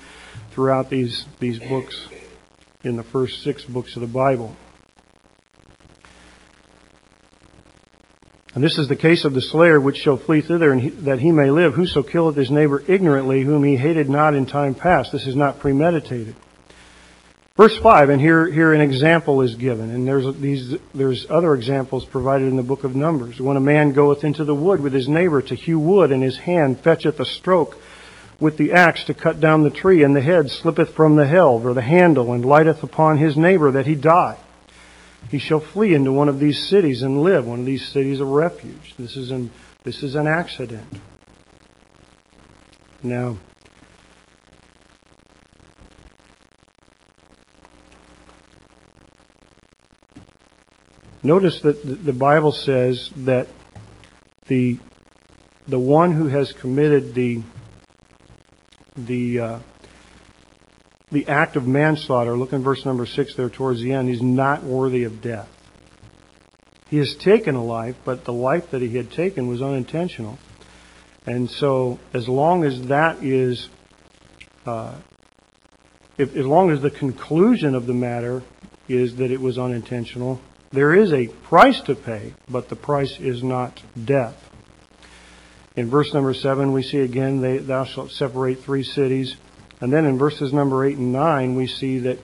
[0.52, 2.08] throughout these, these books
[2.84, 4.56] in the first six books of the Bible.
[8.56, 11.20] And this is the case of the slayer which shall flee thither, and he, that
[11.20, 11.76] he may live.
[11.76, 15.12] Whoso killeth his neighbor ignorantly, whom he hated not in time past.
[15.12, 16.36] This is not premeditated.
[17.56, 22.06] Verse 5, and here, here an example is given, and there's, these, there's other examples
[22.06, 23.42] provided in the book of Numbers.
[23.42, 26.38] When a man goeth into the wood with his neighbor to hew wood, and his
[26.38, 27.78] hand fetcheth a stroke
[28.40, 31.66] with the axe to cut down the tree, and the head slippeth from the helve
[31.66, 34.38] or the handle, and lighteth upon his neighbor that he die.
[35.30, 38.28] He shall flee into one of these cities and live, one of these cities of
[38.30, 38.96] refuge.
[38.98, 39.52] This is an,
[39.84, 40.88] this is an accident.
[43.04, 43.38] Now,
[51.22, 53.48] Notice that the Bible says that
[54.48, 54.80] the
[55.68, 57.42] the one who has committed the
[58.96, 59.60] the uh,
[61.12, 64.64] the act of manslaughter, look in verse number six there towards the end, he's not
[64.64, 65.50] worthy of death.
[66.90, 70.40] He has taken a life, but the life that he had taken was unintentional.
[71.26, 73.70] And so, as long as that is,
[74.66, 74.96] uh,
[76.18, 78.42] if, as long as the conclusion of the matter
[78.88, 80.42] is that it was unintentional,
[80.72, 84.36] there is a price to pay, but the price is not death.
[85.76, 89.36] In verse number 7, we see again, thou shalt separate three cities.
[89.82, 92.20] And then in verses number 8 and 9, we see that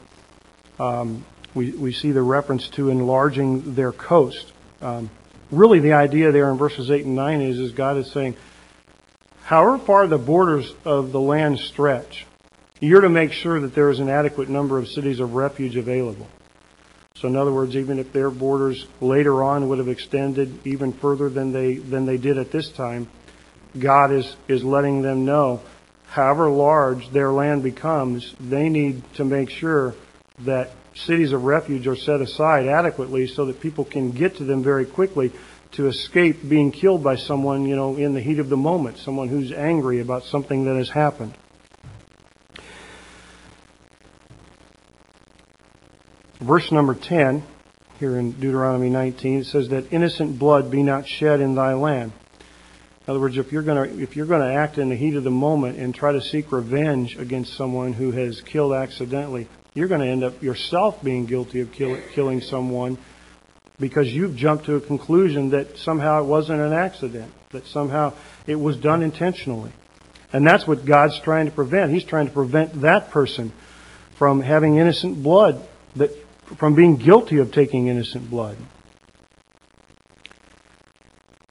[0.79, 4.51] um, we, we see the reference to enlarging their coast.
[4.81, 5.09] Um,
[5.51, 8.35] really, the idea there in verses 8 and 9 is, is God is saying,
[9.43, 12.25] however far the borders of the land stretch,
[12.81, 16.27] you're to make sure that there is an adequate number of cities of refuge available.
[17.15, 21.29] So in other words, even if their borders later on would have extended even further
[21.29, 23.07] than they than they did at this time,
[23.79, 25.61] God is is letting them know,
[26.15, 29.93] however large their land becomes, they need to make sure
[30.39, 34.63] that cities of refuge are set aside adequately so that people can get to them
[34.63, 35.29] very quickly
[35.73, 39.27] to escape being killed by someone, you know, in the heat of the moment, someone
[39.27, 41.33] who's angry about something that has happened.
[46.39, 47.41] verse number 10
[47.99, 52.11] here in Deuteronomy 19 it says that innocent blood be not shed in thy land.
[53.07, 55.15] In other words, if you're going to if you're going to act in the heat
[55.15, 59.87] of the moment and try to seek revenge against someone who has killed accidentally, you're
[59.87, 62.97] going to end up yourself being guilty of kill, killing someone
[63.79, 68.11] because you've jumped to a conclusion that somehow it wasn't an accident, that somehow
[68.47, 69.71] it was done intentionally.
[70.33, 71.91] And that's what God's trying to prevent.
[71.91, 73.51] He's trying to prevent that person
[74.15, 75.61] from having innocent blood
[75.95, 76.11] that
[76.57, 78.57] from being guilty of taking innocent blood.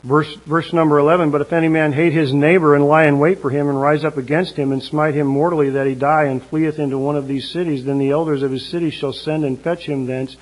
[0.05, 3.41] Verse, verse number 11, But if any man hate his neighbor and lie in wait
[3.41, 6.43] for him and rise up against him and smite him mortally that he die and
[6.43, 9.59] fleeth into one of these cities, then the elders of his city shall send and
[9.59, 10.37] fetch him thence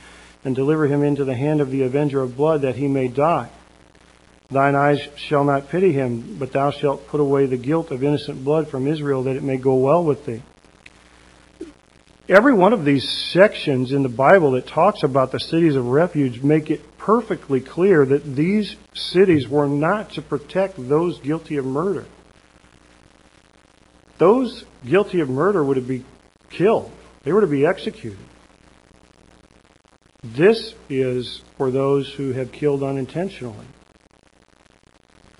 [0.44, 3.50] and deliver him into the hand of the avenger of blood that he may die.
[4.50, 8.42] Thine eyes shall not pity him, but thou shalt put away the guilt of innocent
[8.42, 10.42] blood from Israel that it may go well with thee
[12.28, 16.42] every one of these sections in the Bible that talks about the cities of refuge
[16.42, 22.06] make it perfectly clear that these cities were not to protect those guilty of murder.
[24.18, 26.04] Those guilty of murder were to be
[26.50, 26.92] killed.
[27.24, 28.18] They were to be executed.
[30.22, 33.66] This is for those who have killed unintentionally.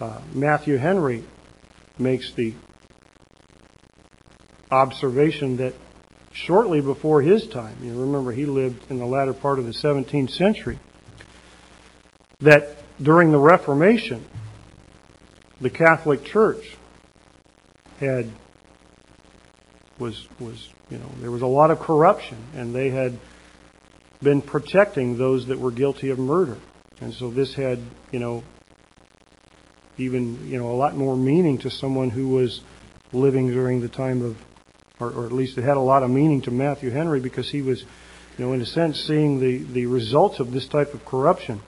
[0.01, 1.23] Uh, Matthew Henry
[1.97, 2.55] makes the
[4.73, 5.75] observation that
[6.33, 7.77] shortly before his time.
[7.83, 10.79] You remember he lived in the latter part of the 17th century.
[12.41, 14.25] That during the Reformation,
[15.61, 16.77] the Catholic Church
[18.01, 18.29] had
[19.99, 23.17] was was you know there was a lot of corruption, and they had
[24.21, 26.59] been protecting those that were guilty of murder,
[27.01, 27.79] and so this had
[28.11, 28.43] you know
[29.99, 32.63] even you know a lot more meaning to someone who was
[33.13, 34.37] living during the time of
[35.01, 37.63] or, or at least it had a lot of meaning to Matthew Henry because he
[37.63, 37.81] was,
[38.39, 41.61] you know, in a sense, seeing the, the results of this type of corruption.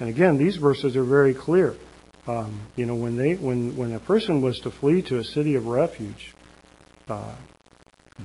[0.00, 1.74] And again, these verses are very clear.
[2.26, 5.54] Um, you know, when they when when a person was to flee to a city
[5.54, 6.34] of refuge,
[7.08, 7.34] uh,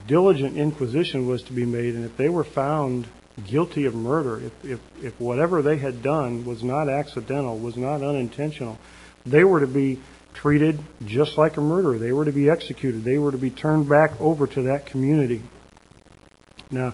[0.07, 3.07] diligent inquisition was to be made, and if they were found
[3.47, 8.01] guilty of murder, if, if if whatever they had done was not accidental, was not
[8.01, 8.77] unintentional,
[9.25, 10.01] they were to be
[10.33, 11.97] treated just like a murderer.
[11.97, 13.03] They were to be executed.
[13.03, 15.41] They were to be turned back over to that community.
[16.71, 16.93] Now,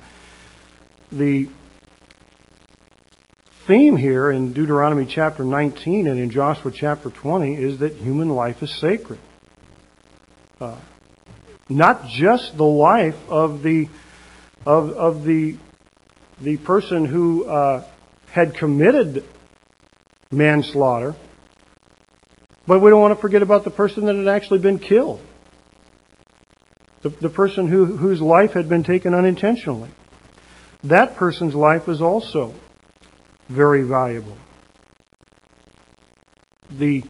[1.11, 1.49] the
[3.65, 8.61] theme here in Deuteronomy chapter 19 and in Joshua chapter 20 is that human life
[8.61, 9.19] is sacred.
[10.59, 10.75] Uh,
[11.69, 13.87] not just the life of the
[14.65, 15.55] of of the
[16.41, 17.83] the person who uh,
[18.31, 19.23] had committed
[20.31, 21.15] manslaughter,
[22.69, 25.19] but we don't want to forget about the person that had actually been killed,
[27.01, 29.89] the, the person who, whose life had been taken unintentionally.
[30.83, 32.53] That person's life is also
[33.47, 34.37] very valuable.
[36.69, 37.03] The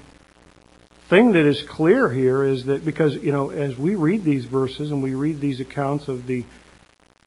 [1.10, 4.92] thing that is clear here is that because you know as we read these verses
[4.92, 6.46] and we read these accounts of the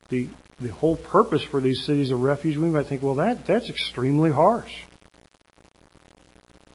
[0.08, 3.68] the the whole purpose for these cities of refuge, we might think, well, that that's
[3.68, 4.72] extremely harsh.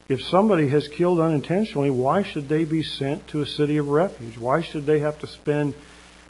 [0.10, 4.38] If somebody has killed unintentionally, why should they be sent to a city of refuge?
[4.38, 5.74] Why should they have to spend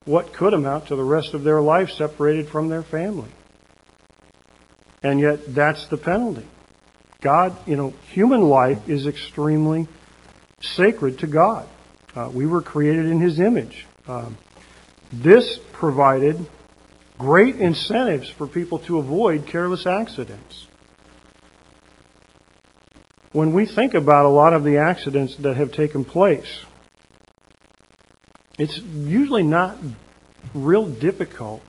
[0.05, 3.29] what could amount to the rest of their life separated from their family?
[5.03, 6.45] And yet, that's the penalty.
[7.21, 9.87] God, you know, human life is extremely
[10.61, 11.67] sacred to God.
[12.15, 13.85] Uh, we were created in His image.
[14.07, 14.37] Um,
[15.13, 16.43] this provided
[17.19, 20.67] great incentives for people to avoid careless accidents.
[23.37, 26.65] When we think about a lot of the accidents that have taken place,
[28.57, 29.77] it's usually not
[30.55, 31.61] real difficult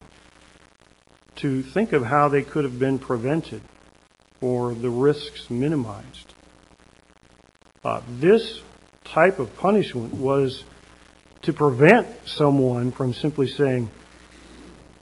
[1.37, 3.61] to think of how they could have been prevented
[4.41, 6.33] or the risks minimized.
[7.85, 8.63] Uh, this
[9.05, 10.65] type of punishment was
[11.43, 13.91] to prevent someone from simply saying,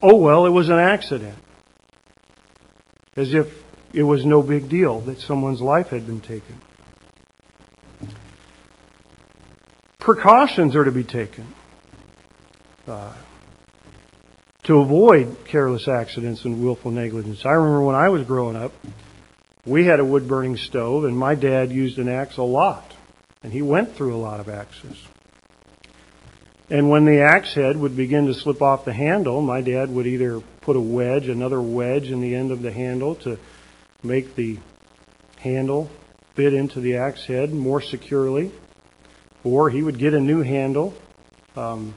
[0.03, 1.39] oh, well, it was an accident.
[3.15, 3.66] As if
[3.97, 6.61] it was no big deal that someone's life had been taken.
[9.99, 11.47] Precautions are to be taken
[12.87, 13.15] uh,
[14.65, 17.47] to avoid careless accidents and willful negligence.
[17.47, 18.73] I remember when I was growing up,
[19.65, 22.93] we had a wood burning stove, and my dad used an axe a lot.
[23.43, 25.03] And he went through a lot of axes.
[26.69, 30.07] And when the axe head would begin to slip off the handle, my dad would
[30.07, 33.39] either put a wedge, another wedge in the end of the handle to
[34.07, 34.59] make the
[35.39, 35.91] handle
[36.35, 38.53] fit into the axe head more securely,
[39.45, 40.95] or he would get a new handle.
[41.57, 41.95] Um,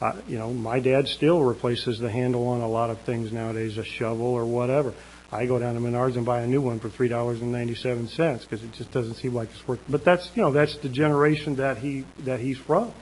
[0.00, 3.76] uh, you know, my dad still replaces the handle on a lot of things nowadays,
[3.76, 4.94] a shovel or whatever.
[5.32, 7.74] I go down to Menards and buy a new one for three dollars and ninety
[7.74, 9.80] seven cents because it just doesn't seem like it's worth.
[9.88, 12.92] But that's you know that's the generation that he that he's from.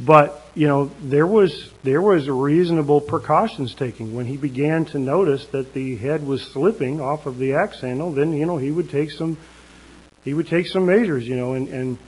[0.00, 5.46] But you know there was there was reasonable precautions taken when he began to notice
[5.52, 8.12] that the head was slipping off of the axe handle.
[8.12, 9.36] Then you know he would take some
[10.24, 11.26] he would take some measures.
[11.26, 11.98] You know and and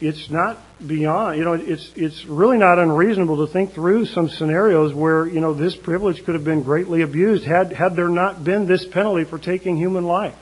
[0.00, 4.92] it's not beyond you know it's it's really not unreasonable to think through some scenarios
[4.92, 8.66] where you know this privilege could have been greatly abused had had there not been
[8.66, 10.34] this penalty for taking human life.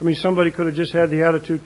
[0.00, 1.62] I mean somebody could have just had the attitude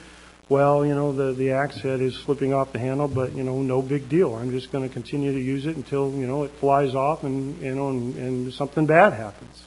[0.49, 3.61] well, you know, the, the axe head is slipping off the handle, but, you know,
[3.61, 4.35] no big deal.
[4.35, 7.61] I'm just going to continue to use it until, you know, it flies off and,
[7.61, 9.67] you know, and, and something bad happens.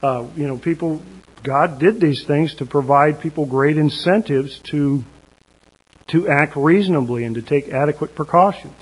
[0.00, 1.02] Uh, you know, people,
[1.42, 5.02] God did these things to provide people great incentives to,
[6.08, 8.74] to act reasonably and to take adequate precautions.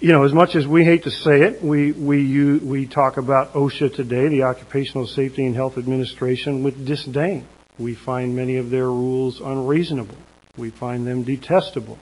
[0.00, 3.52] You know, as much as we hate to say it, we, we, we talk about
[3.52, 7.46] OSHA today, the Occupational Safety and Health Administration, with disdain.
[7.78, 10.16] We find many of their rules unreasonable.
[10.56, 11.98] We find them detestable.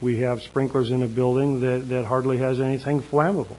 [0.00, 3.56] We have sprinklers in a building that, that hardly has anything flammable.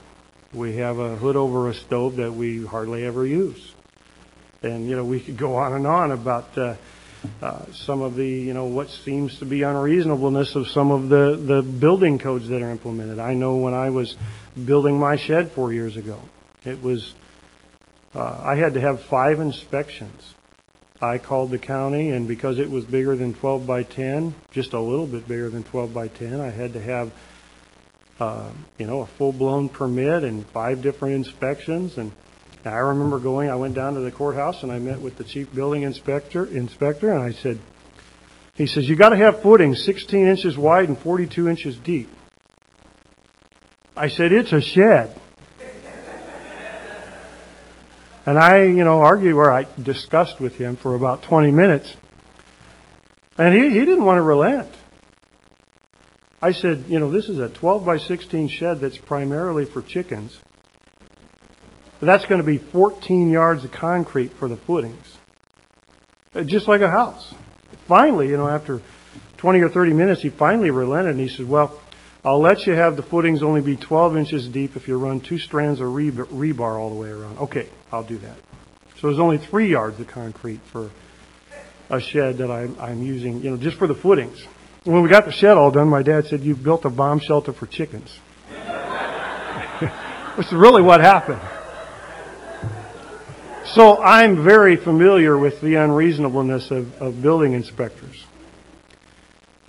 [0.54, 3.74] We have a hood over a stove that we hardly ever use.
[4.62, 6.76] And, you know, we could go on and on about uh,
[7.42, 11.36] uh, some of the, you know, what seems to be unreasonableness of some of the,
[11.36, 13.20] the building codes that are implemented.
[13.20, 14.16] I know when I was
[14.66, 16.20] building my shed four years ago,
[16.66, 17.14] it was,
[18.14, 20.34] uh, I had to have five inspections
[21.02, 24.80] I called the county, and because it was bigger than 12 by 10, just a
[24.80, 27.12] little bit bigger than 12 by 10, I had to have,
[28.20, 32.00] uh, you know, a full-blown permit and five different inspections.
[32.00, 32.12] And
[32.66, 35.54] I remember going, I went down to the courthouse and I met with the chief
[35.54, 37.60] building inspector, inspector, and I said,
[38.56, 42.10] he says, you got to have footings 16 inches wide and 42 inches deep.
[43.96, 45.16] I said, it's a shed.
[48.28, 51.96] And I, you know, argued or I discussed with him for about 20 minutes.
[53.38, 54.70] And he, he didn't want to relent.
[56.42, 60.38] I said, you know, this is a 12 by 16 shed that's primarily for chickens.
[62.02, 65.18] That's going to be 14 yards of concrete for the footings.
[66.36, 67.34] Uh, just like a house.
[67.88, 68.82] Finally, you know, after
[69.38, 71.80] 20 or 30 minutes, he finally relented and he said, well,
[72.28, 75.40] I'll let you have the footings only be 12 inches deep if you run two
[75.40, 77.38] strands of rebar all the way around.
[77.38, 78.36] Okay, I'll do that.
[79.00, 80.92] So there's only three yards of concrete for
[81.90, 84.46] a shed that I'm, I'm using, you know, just for the footings.
[84.84, 87.54] when we got the shed all done, my dad said, You've built a bomb shelter
[87.54, 88.14] for chickens.
[90.36, 91.40] Which is really what happened.
[93.68, 98.26] So I'm very familiar with the unreasonableness of, of building inspectors.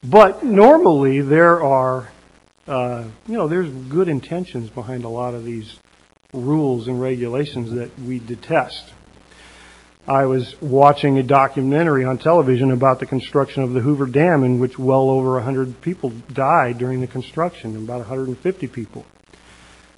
[0.02, 2.09] But normally there are,
[2.68, 5.78] uh, you know, there's good intentions behind a lot of these
[6.34, 8.92] rules and regulations that we detest.
[10.06, 14.58] I was watching a documentary on television about the construction of the Hoover Dam, in
[14.58, 19.04] which well over 100 people died during the construction, about 150 people.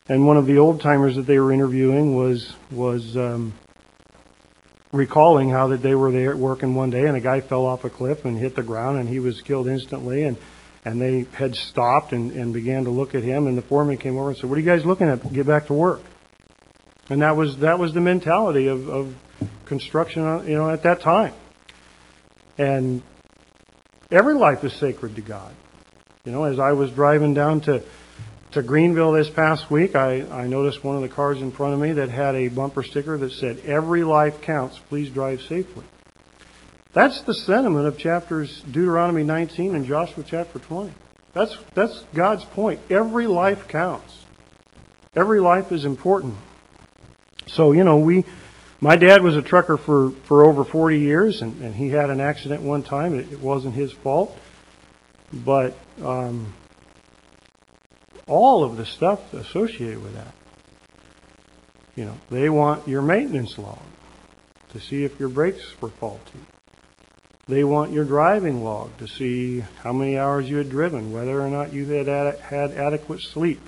[0.09, 3.53] And one of the old timers that they were interviewing was was um,
[4.93, 7.91] recalling how that they were there working one day, and a guy fell off a
[7.91, 10.25] cliff and hit the ground, and he was killed instantly.
[10.25, 10.37] And
[10.85, 14.17] and they had stopped and, and began to look at him, and the foreman came
[14.17, 15.33] over and said, "What are you guys looking at?
[15.33, 16.01] Get back to work."
[17.09, 19.15] And that was that was the mentality of, of
[19.67, 21.35] construction, uh, you know, at that time.
[22.57, 23.03] And
[24.11, 25.55] every life is sacred to God.
[26.25, 27.83] You know, as I was driving down to
[28.53, 31.81] to Greenville this past week, I, I noticed one of the cars in front of
[31.81, 35.85] me that had a bumper sticker that said, Every life counts, please drive safely.
[36.93, 40.93] That's the sentiment of chapters Deuteronomy 19 and Joshua chapter 20.
[41.33, 42.81] That's, that's God's point.
[42.91, 44.25] Every life counts.
[45.15, 46.35] Every life is important.
[47.47, 48.25] So, you know, we,
[48.81, 52.21] my dad was a trucker for, for over 40 years, and, and he had an
[52.21, 53.15] accident one time.
[53.15, 54.37] It, it wasn't his fault.
[55.33, 56.53] But um,
[58.27, 60.35] all of the stuff associated with that,
[61.95, 63.79] you know, they want your maintenance log
[64.73, 66.39] to see if your brakes were faulty.
[67.51, 71.49] They want your driving log to see how many hours you had driven, whether or
[71.49, 73.61] not you had ad- had adequate sleep.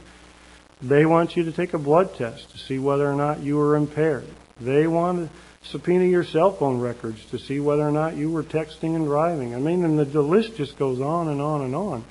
[0.80, 3.74] They want you to take a blood test to see whether or not you were
[3.74, 4.28] impaired.
[4.60, 8.44] They want to subpoena your cell phone records to see whether or not you were
[8.44, 9.52] texting and driving.
[9.52, 12.04] I mean, and the, the list just goes on and on and on.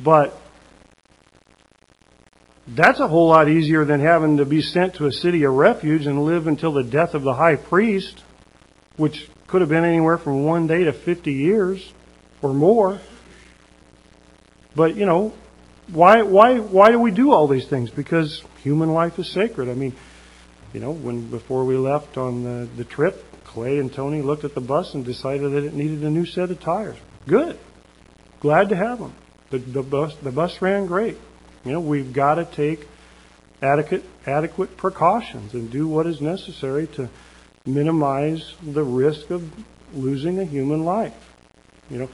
[0.00, 0.36] But
[2.66, 6.06] that's a whole lot easier than having to be sent to a city of refuge
[6.06, 8.24] and live until the death of the high priest,
[8.96, 11.92] which could have been anywhere from one day to 50 years
[12.42, 13.00] or more.
[14.76, 15.32] But, you know,
[15.90, 17.90] why, why, why do we do all these things?
[17.90, 19.68] Because human life is sacred.
[19.68, 19.94] I mean,
[20.72, 24.54] you know, when before we left on the, the trip, Clay and Tony looked at
[24.54, 26.98] the bus and decided that it needed a new set of tires.
[27.26, 27.58] Good.
[28.40, 29.14] Glad to have them.
[29.50, 31.16] The, the bus the bus ran great.
[31.64, 32.86] You know, we've got to take
[33.62, 37.08] adequate adequate precautions and do what is necessary to
[37.68, 39.48] minimize the risk of
[39.94, 41.14] losing a human life.
[41.90, 42.08] You know,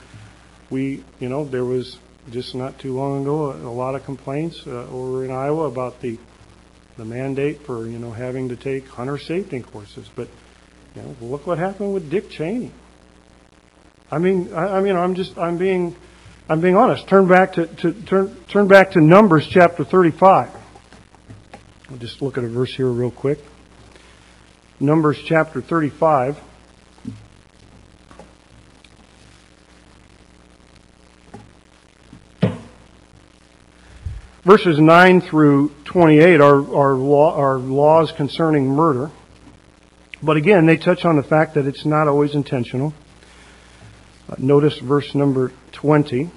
[0.70, 1.98] we you know there was
[2.30, 6.00] just not too long ago a, a lot of complaints uh, over in Iowa about
[6.00, 6.18] the
[6.96, 10.09] the mandate for you know having to take hunter safety courses.
[10.14, 10.28] But
[10.94, 12.72] you know, look what happened with Dick Cheney.
[14.11, 15.96] I mean, I, I mean, I'm just I'm being
[16.48, 17.09] I'm being honest.
[17.09, 20.50] Turn back to, to turn turn back to Numbers chapter 35.
[21.90, 23.38] I'll just look at a verse here real quick.
[24.85, 26.39] Numbers chapter 35.
[34.45, 39.11] Verses 9 through 28 are, are, law, are laws concerning murder.
[40.22, 42.93] But again, they touch on the fact that it's not always intentional.
[44.28, 46.30] Uh, notice verse number 20.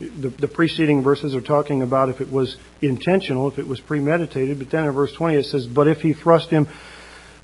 [0.00, 4.58] The, the, preceding verses are talking about if it was intentional, if it was premeditated,
[4.58, 6.68] but then in verse 20 it says, But if he thrust him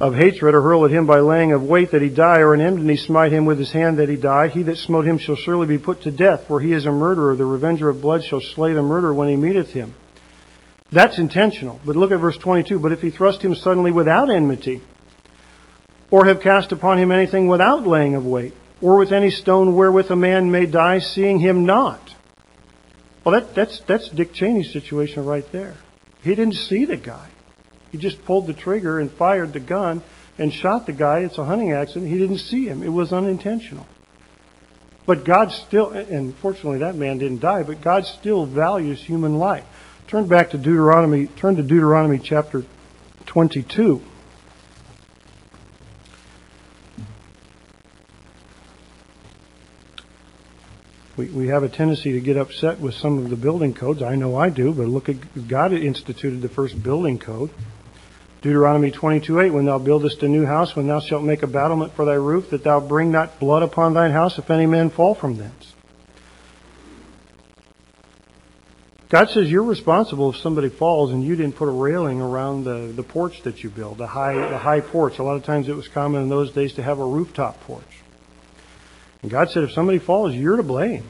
[0.00, 2.62] of hatred or hurl at him by laying of wait that he die, or in
[2.62, 5.66] enmity smite him with his hand that he die, he that smote him shall surely
[5.66, 7.36] be put to death, for he is a murderer.
[7.36, 9.94] The revenger of blood shall slay the murderer when he meeteth him.
[10.90, 11.80] That's intentional.
[11.84, 12.78] But look at verse 22.
[12.78, 14.80] But if he thrust him suddenly without enmity,
[16.10, 20.10] or have cast upon him anything without laying of wait, or with any stone wherewith
[20.10, 22.15] a man may die, seeing him not.
[23.26, 25.74] Well, that, that's, that's Dick Cheney's situation right there.
[26.22, 27.26] He didn't see the guy.
[27.90, 30.04] He just pulled the trigger and fired the gun
[30.38, 31.20] and shot the guy.
[31.20, 32.08] It's a hunting accident.
[32.08, 32.84] He didn't see him.
[32.84, 33.84] It was unintentional.
[35.06, 39.64] But God still, and fortunately that man didn't die, but God still values human life.
[40.06, 42.64] Turn back to Deuteronomy, turn to Deuteronomy chapter
[43.26, 44.02] 22.
[51.16, 54.02] We, we have a tendency to get upset with some of the building codes.
[54.02, 57.50] I know I do, but look at God instituted the first building code.
[58.42, 62.04] Deuteronomy 22:8, When thou buildest a new house, when thou shalt make a battlement for
[62.04, 65.38] thy roof, that thou bring not blood upon thine house, if any man fall from
[65.38, 65.72] thence.
[69.08, 72.92] God says you're responsible if somebody falls and you didn't put a railing around the,
[72.94, 75.18] the porch that you build, the high, the high porch.
[75.18, 78.02] A lot of times it was common in those days to have a rooftop porch.
[79.26, 81.02] And God said, if somebody falls, you're to blame.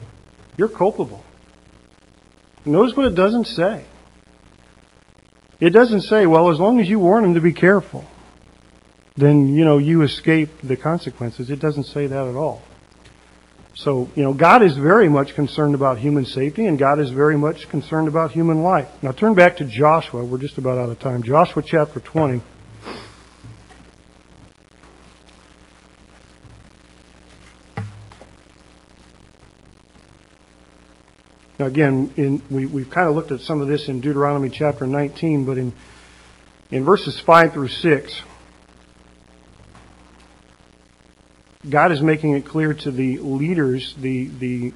[0.57, 1.23] You're culpable.
[2.65, 3.85] Notice what it doesn't say.
[5.59, 8.05] It doesn't say, well, as long as you warn them to be careful,
[9.15, 11.51] then, you know, you escape the consequences.
[11.51, 12.63] It doesn't say that at all.
[13.75, 17.37] So, you know, God is very much concerned about human safety and God is very
[17.37, 18.89] much concerned about human life.
[19.03, 20.25] Now turn back to Joshua.
[20.25, 21.21] We're just about out of time.
[21.21, 22.41] Joshua chapter 20.
[31.59, 34.85] Now again, in, we, we've kind of looked at some of this in Deuteronomy chapter
[34.85, 35.73] 19, but in,
[36.69, 38.21] in verses 5 through 6,
[41.67, 44.73] God is making it clear to the leaders, the, the,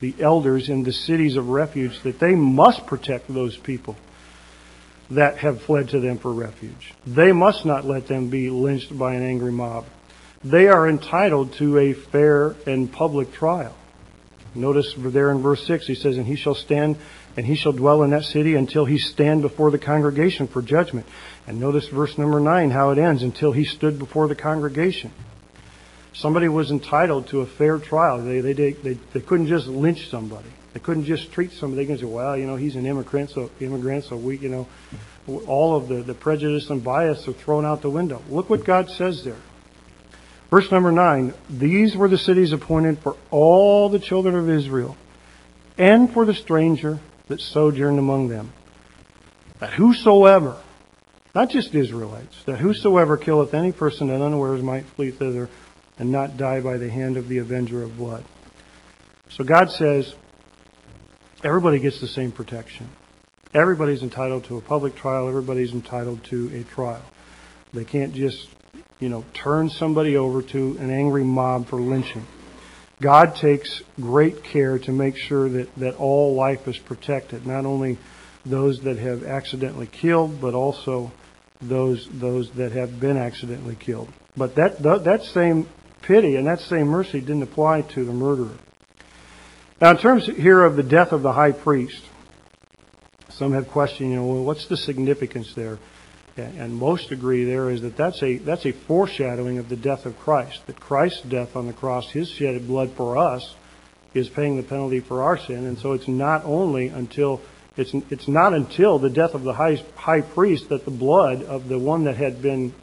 [0.00, 3.96] the elders in the cities of refuge, that they must protect those people
[5.10, 6.94] that have fled to them for refuge.
[7.06, 9.86] They must not let them be lynched by an angry mob.
[10.44, 13.74] They are entitled to a fair and public trial.
[14.54, 16.96] Notice there in verse 6, he says, And he shall stand
[17.36, 21.06] and he shall dwell in that city until he stand before the congregation for judgment.
[21.46, 25.12] And notice verse number 9, how it ends, until he stood before the congregation.
[26.12, 28.22] Somebody was entitled to a fair trial.
[28.22, 30.48] They, they, they, they, they couldn't just lynch somebody.
[30.72, 31.84] They couldn't just treat somebody.
[31.84, 34.68] They can say, well, you know, he's an immigrant, so immigrant, so we, you know,
[35.46, 38.22] all of the, the prejudice and bias are thrown out the window.
[38.28, 39.36] Look what God says there.
[40.50, 44.96] Verse number 9 These were the cities appointed for all the children of Israel,
[45.78, 46.98] and for the stranger
[47.28, 48.52] that sojourned among them.
[49.60, 50.56] That whosoever,
[51.34, 55.48] not just Israelites, that whosoever killeth any person that unawares might flee thither
[55.98, 58.24] and not die by the hand of the avenger of blood.
[59.28, 60.14] So God says
[61.44, 62.88] everybody gets the same protection.
[63.52, 67.04] Everybody's entitled to a public trial, everybody's entitled to a trial.
[67.72, 68.48] They can't just
[69.00, 72.26] you know, turn somebody over to an angry mob for lynching.
[73.00, 77.98] God takes great care to make sure that, that all life is protected, not only
[78.44, 81.10] those that have accidentally killed, but also
[81.62, 84.08] those those that have been accidentally killed.
[84.36, 85.66] But that that same
[86.02, 88.56] pity and that same mercy didn't apply to the murderer.
[89.80, 92.02] Now, in terms here of the death of the high priest,
[93.30, 95.78] some have questioned, you know, well, what's the significance there?
[96.36, 100.18] And most agree there is that that's a that's a foreshadowing of the death of
[100.18, 100.66] Christ.
[100.66, 103.54] That Christ's death on the cross, His shedded blood for us,
[104.14, 105.66] is paying the penalty for our sin.
[105.66, 107.40] And so it's not only until
[107.76, 111.68] it's it's not until the death of the high high priest that the blood of
[111.68, 112.74] the one that had been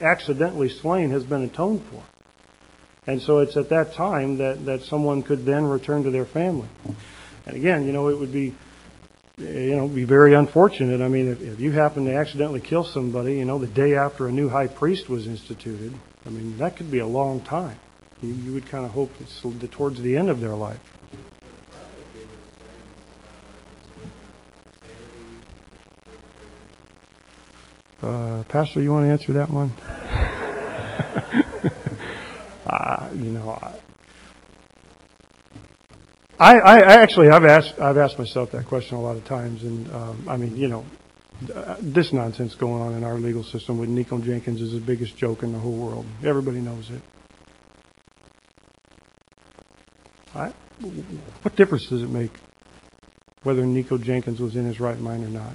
[0.00, 2.02] accidentally slain has been atoned for.
[3.06, 6.68] And so it's at that time that, that someone could then return to their family.
[7.46, 8.54] And again, you know, it would be
[9.38, 11.00] you know, be very unfortunate.
[11.00, 14.28] I mean, if, if you happen to accidentally kill somebody, you know, the day after
[14.28, 15.92] a new high priest was instituted,
[16.24, 17.78] I mean, that could be a long time.
[18.22, 20.78] You, you would kind of hope it's towards the end of their life.
[28.02, 29.72] Uh, Pastor, you want to answer that one?
[32.66, 33.80] uh, you know, I,
[36.38, 39.92] I, I actually I've asked I've asked myself that question a lot of times, and
[39.92, 40.84] um, I mean, you know,
[41.80, 45.42] this nonsense going on in our legal system with Nikko Jenkins is the biggest joke
[45.42, 46.06] in the whole world.
[46.24, 47.02] Everybody knows it.
[50.34, 50.52] I,
[51.42, 52.32] what difference does it make
[53.44, 55.52] whether Nikko Jenkins was in his right mind or not?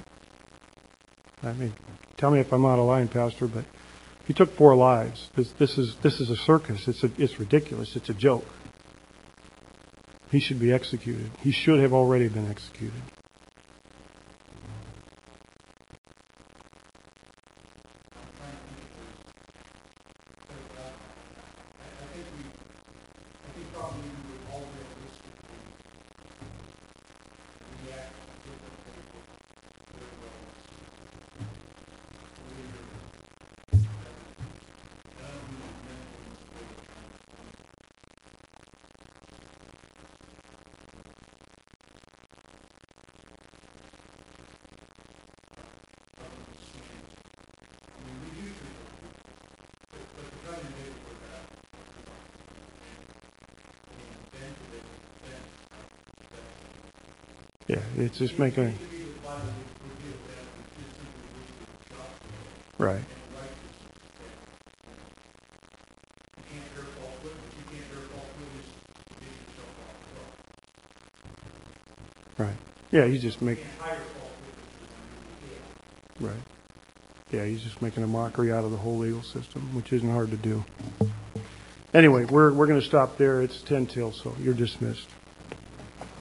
[1.42, 1.74] I mean,
[2.16, 3.64] tell me if I'm out of line, Pastor, but
[4.26, 5.28] he took four lives.
[5.36, 6.88] This, this is this is a circus.
[6.88, 7.96] It's a, it's ridiculous.
[7.96, 8.46] It's a joke.
[10.30, 11.30] He should be executed.
[11.42, 13.02] He should have already been executed.
[58.04, 58.74] It's just making.
[62.78, 63.00] Right.
[72.38, 72.54] Right.
[72.90, 73.66] Yeah, he's just making.
[76.20, 76.32] Right.
[77.30, 80.30] Yeah, he's just making a mockery out of the whole legal system, which isn't hard
[80.30, 80.64] to do.
[81.92, 83.42] Anyway, we're, we're going to stop there.
[83.42, 85.08] It's 10 till, so you're dismissed.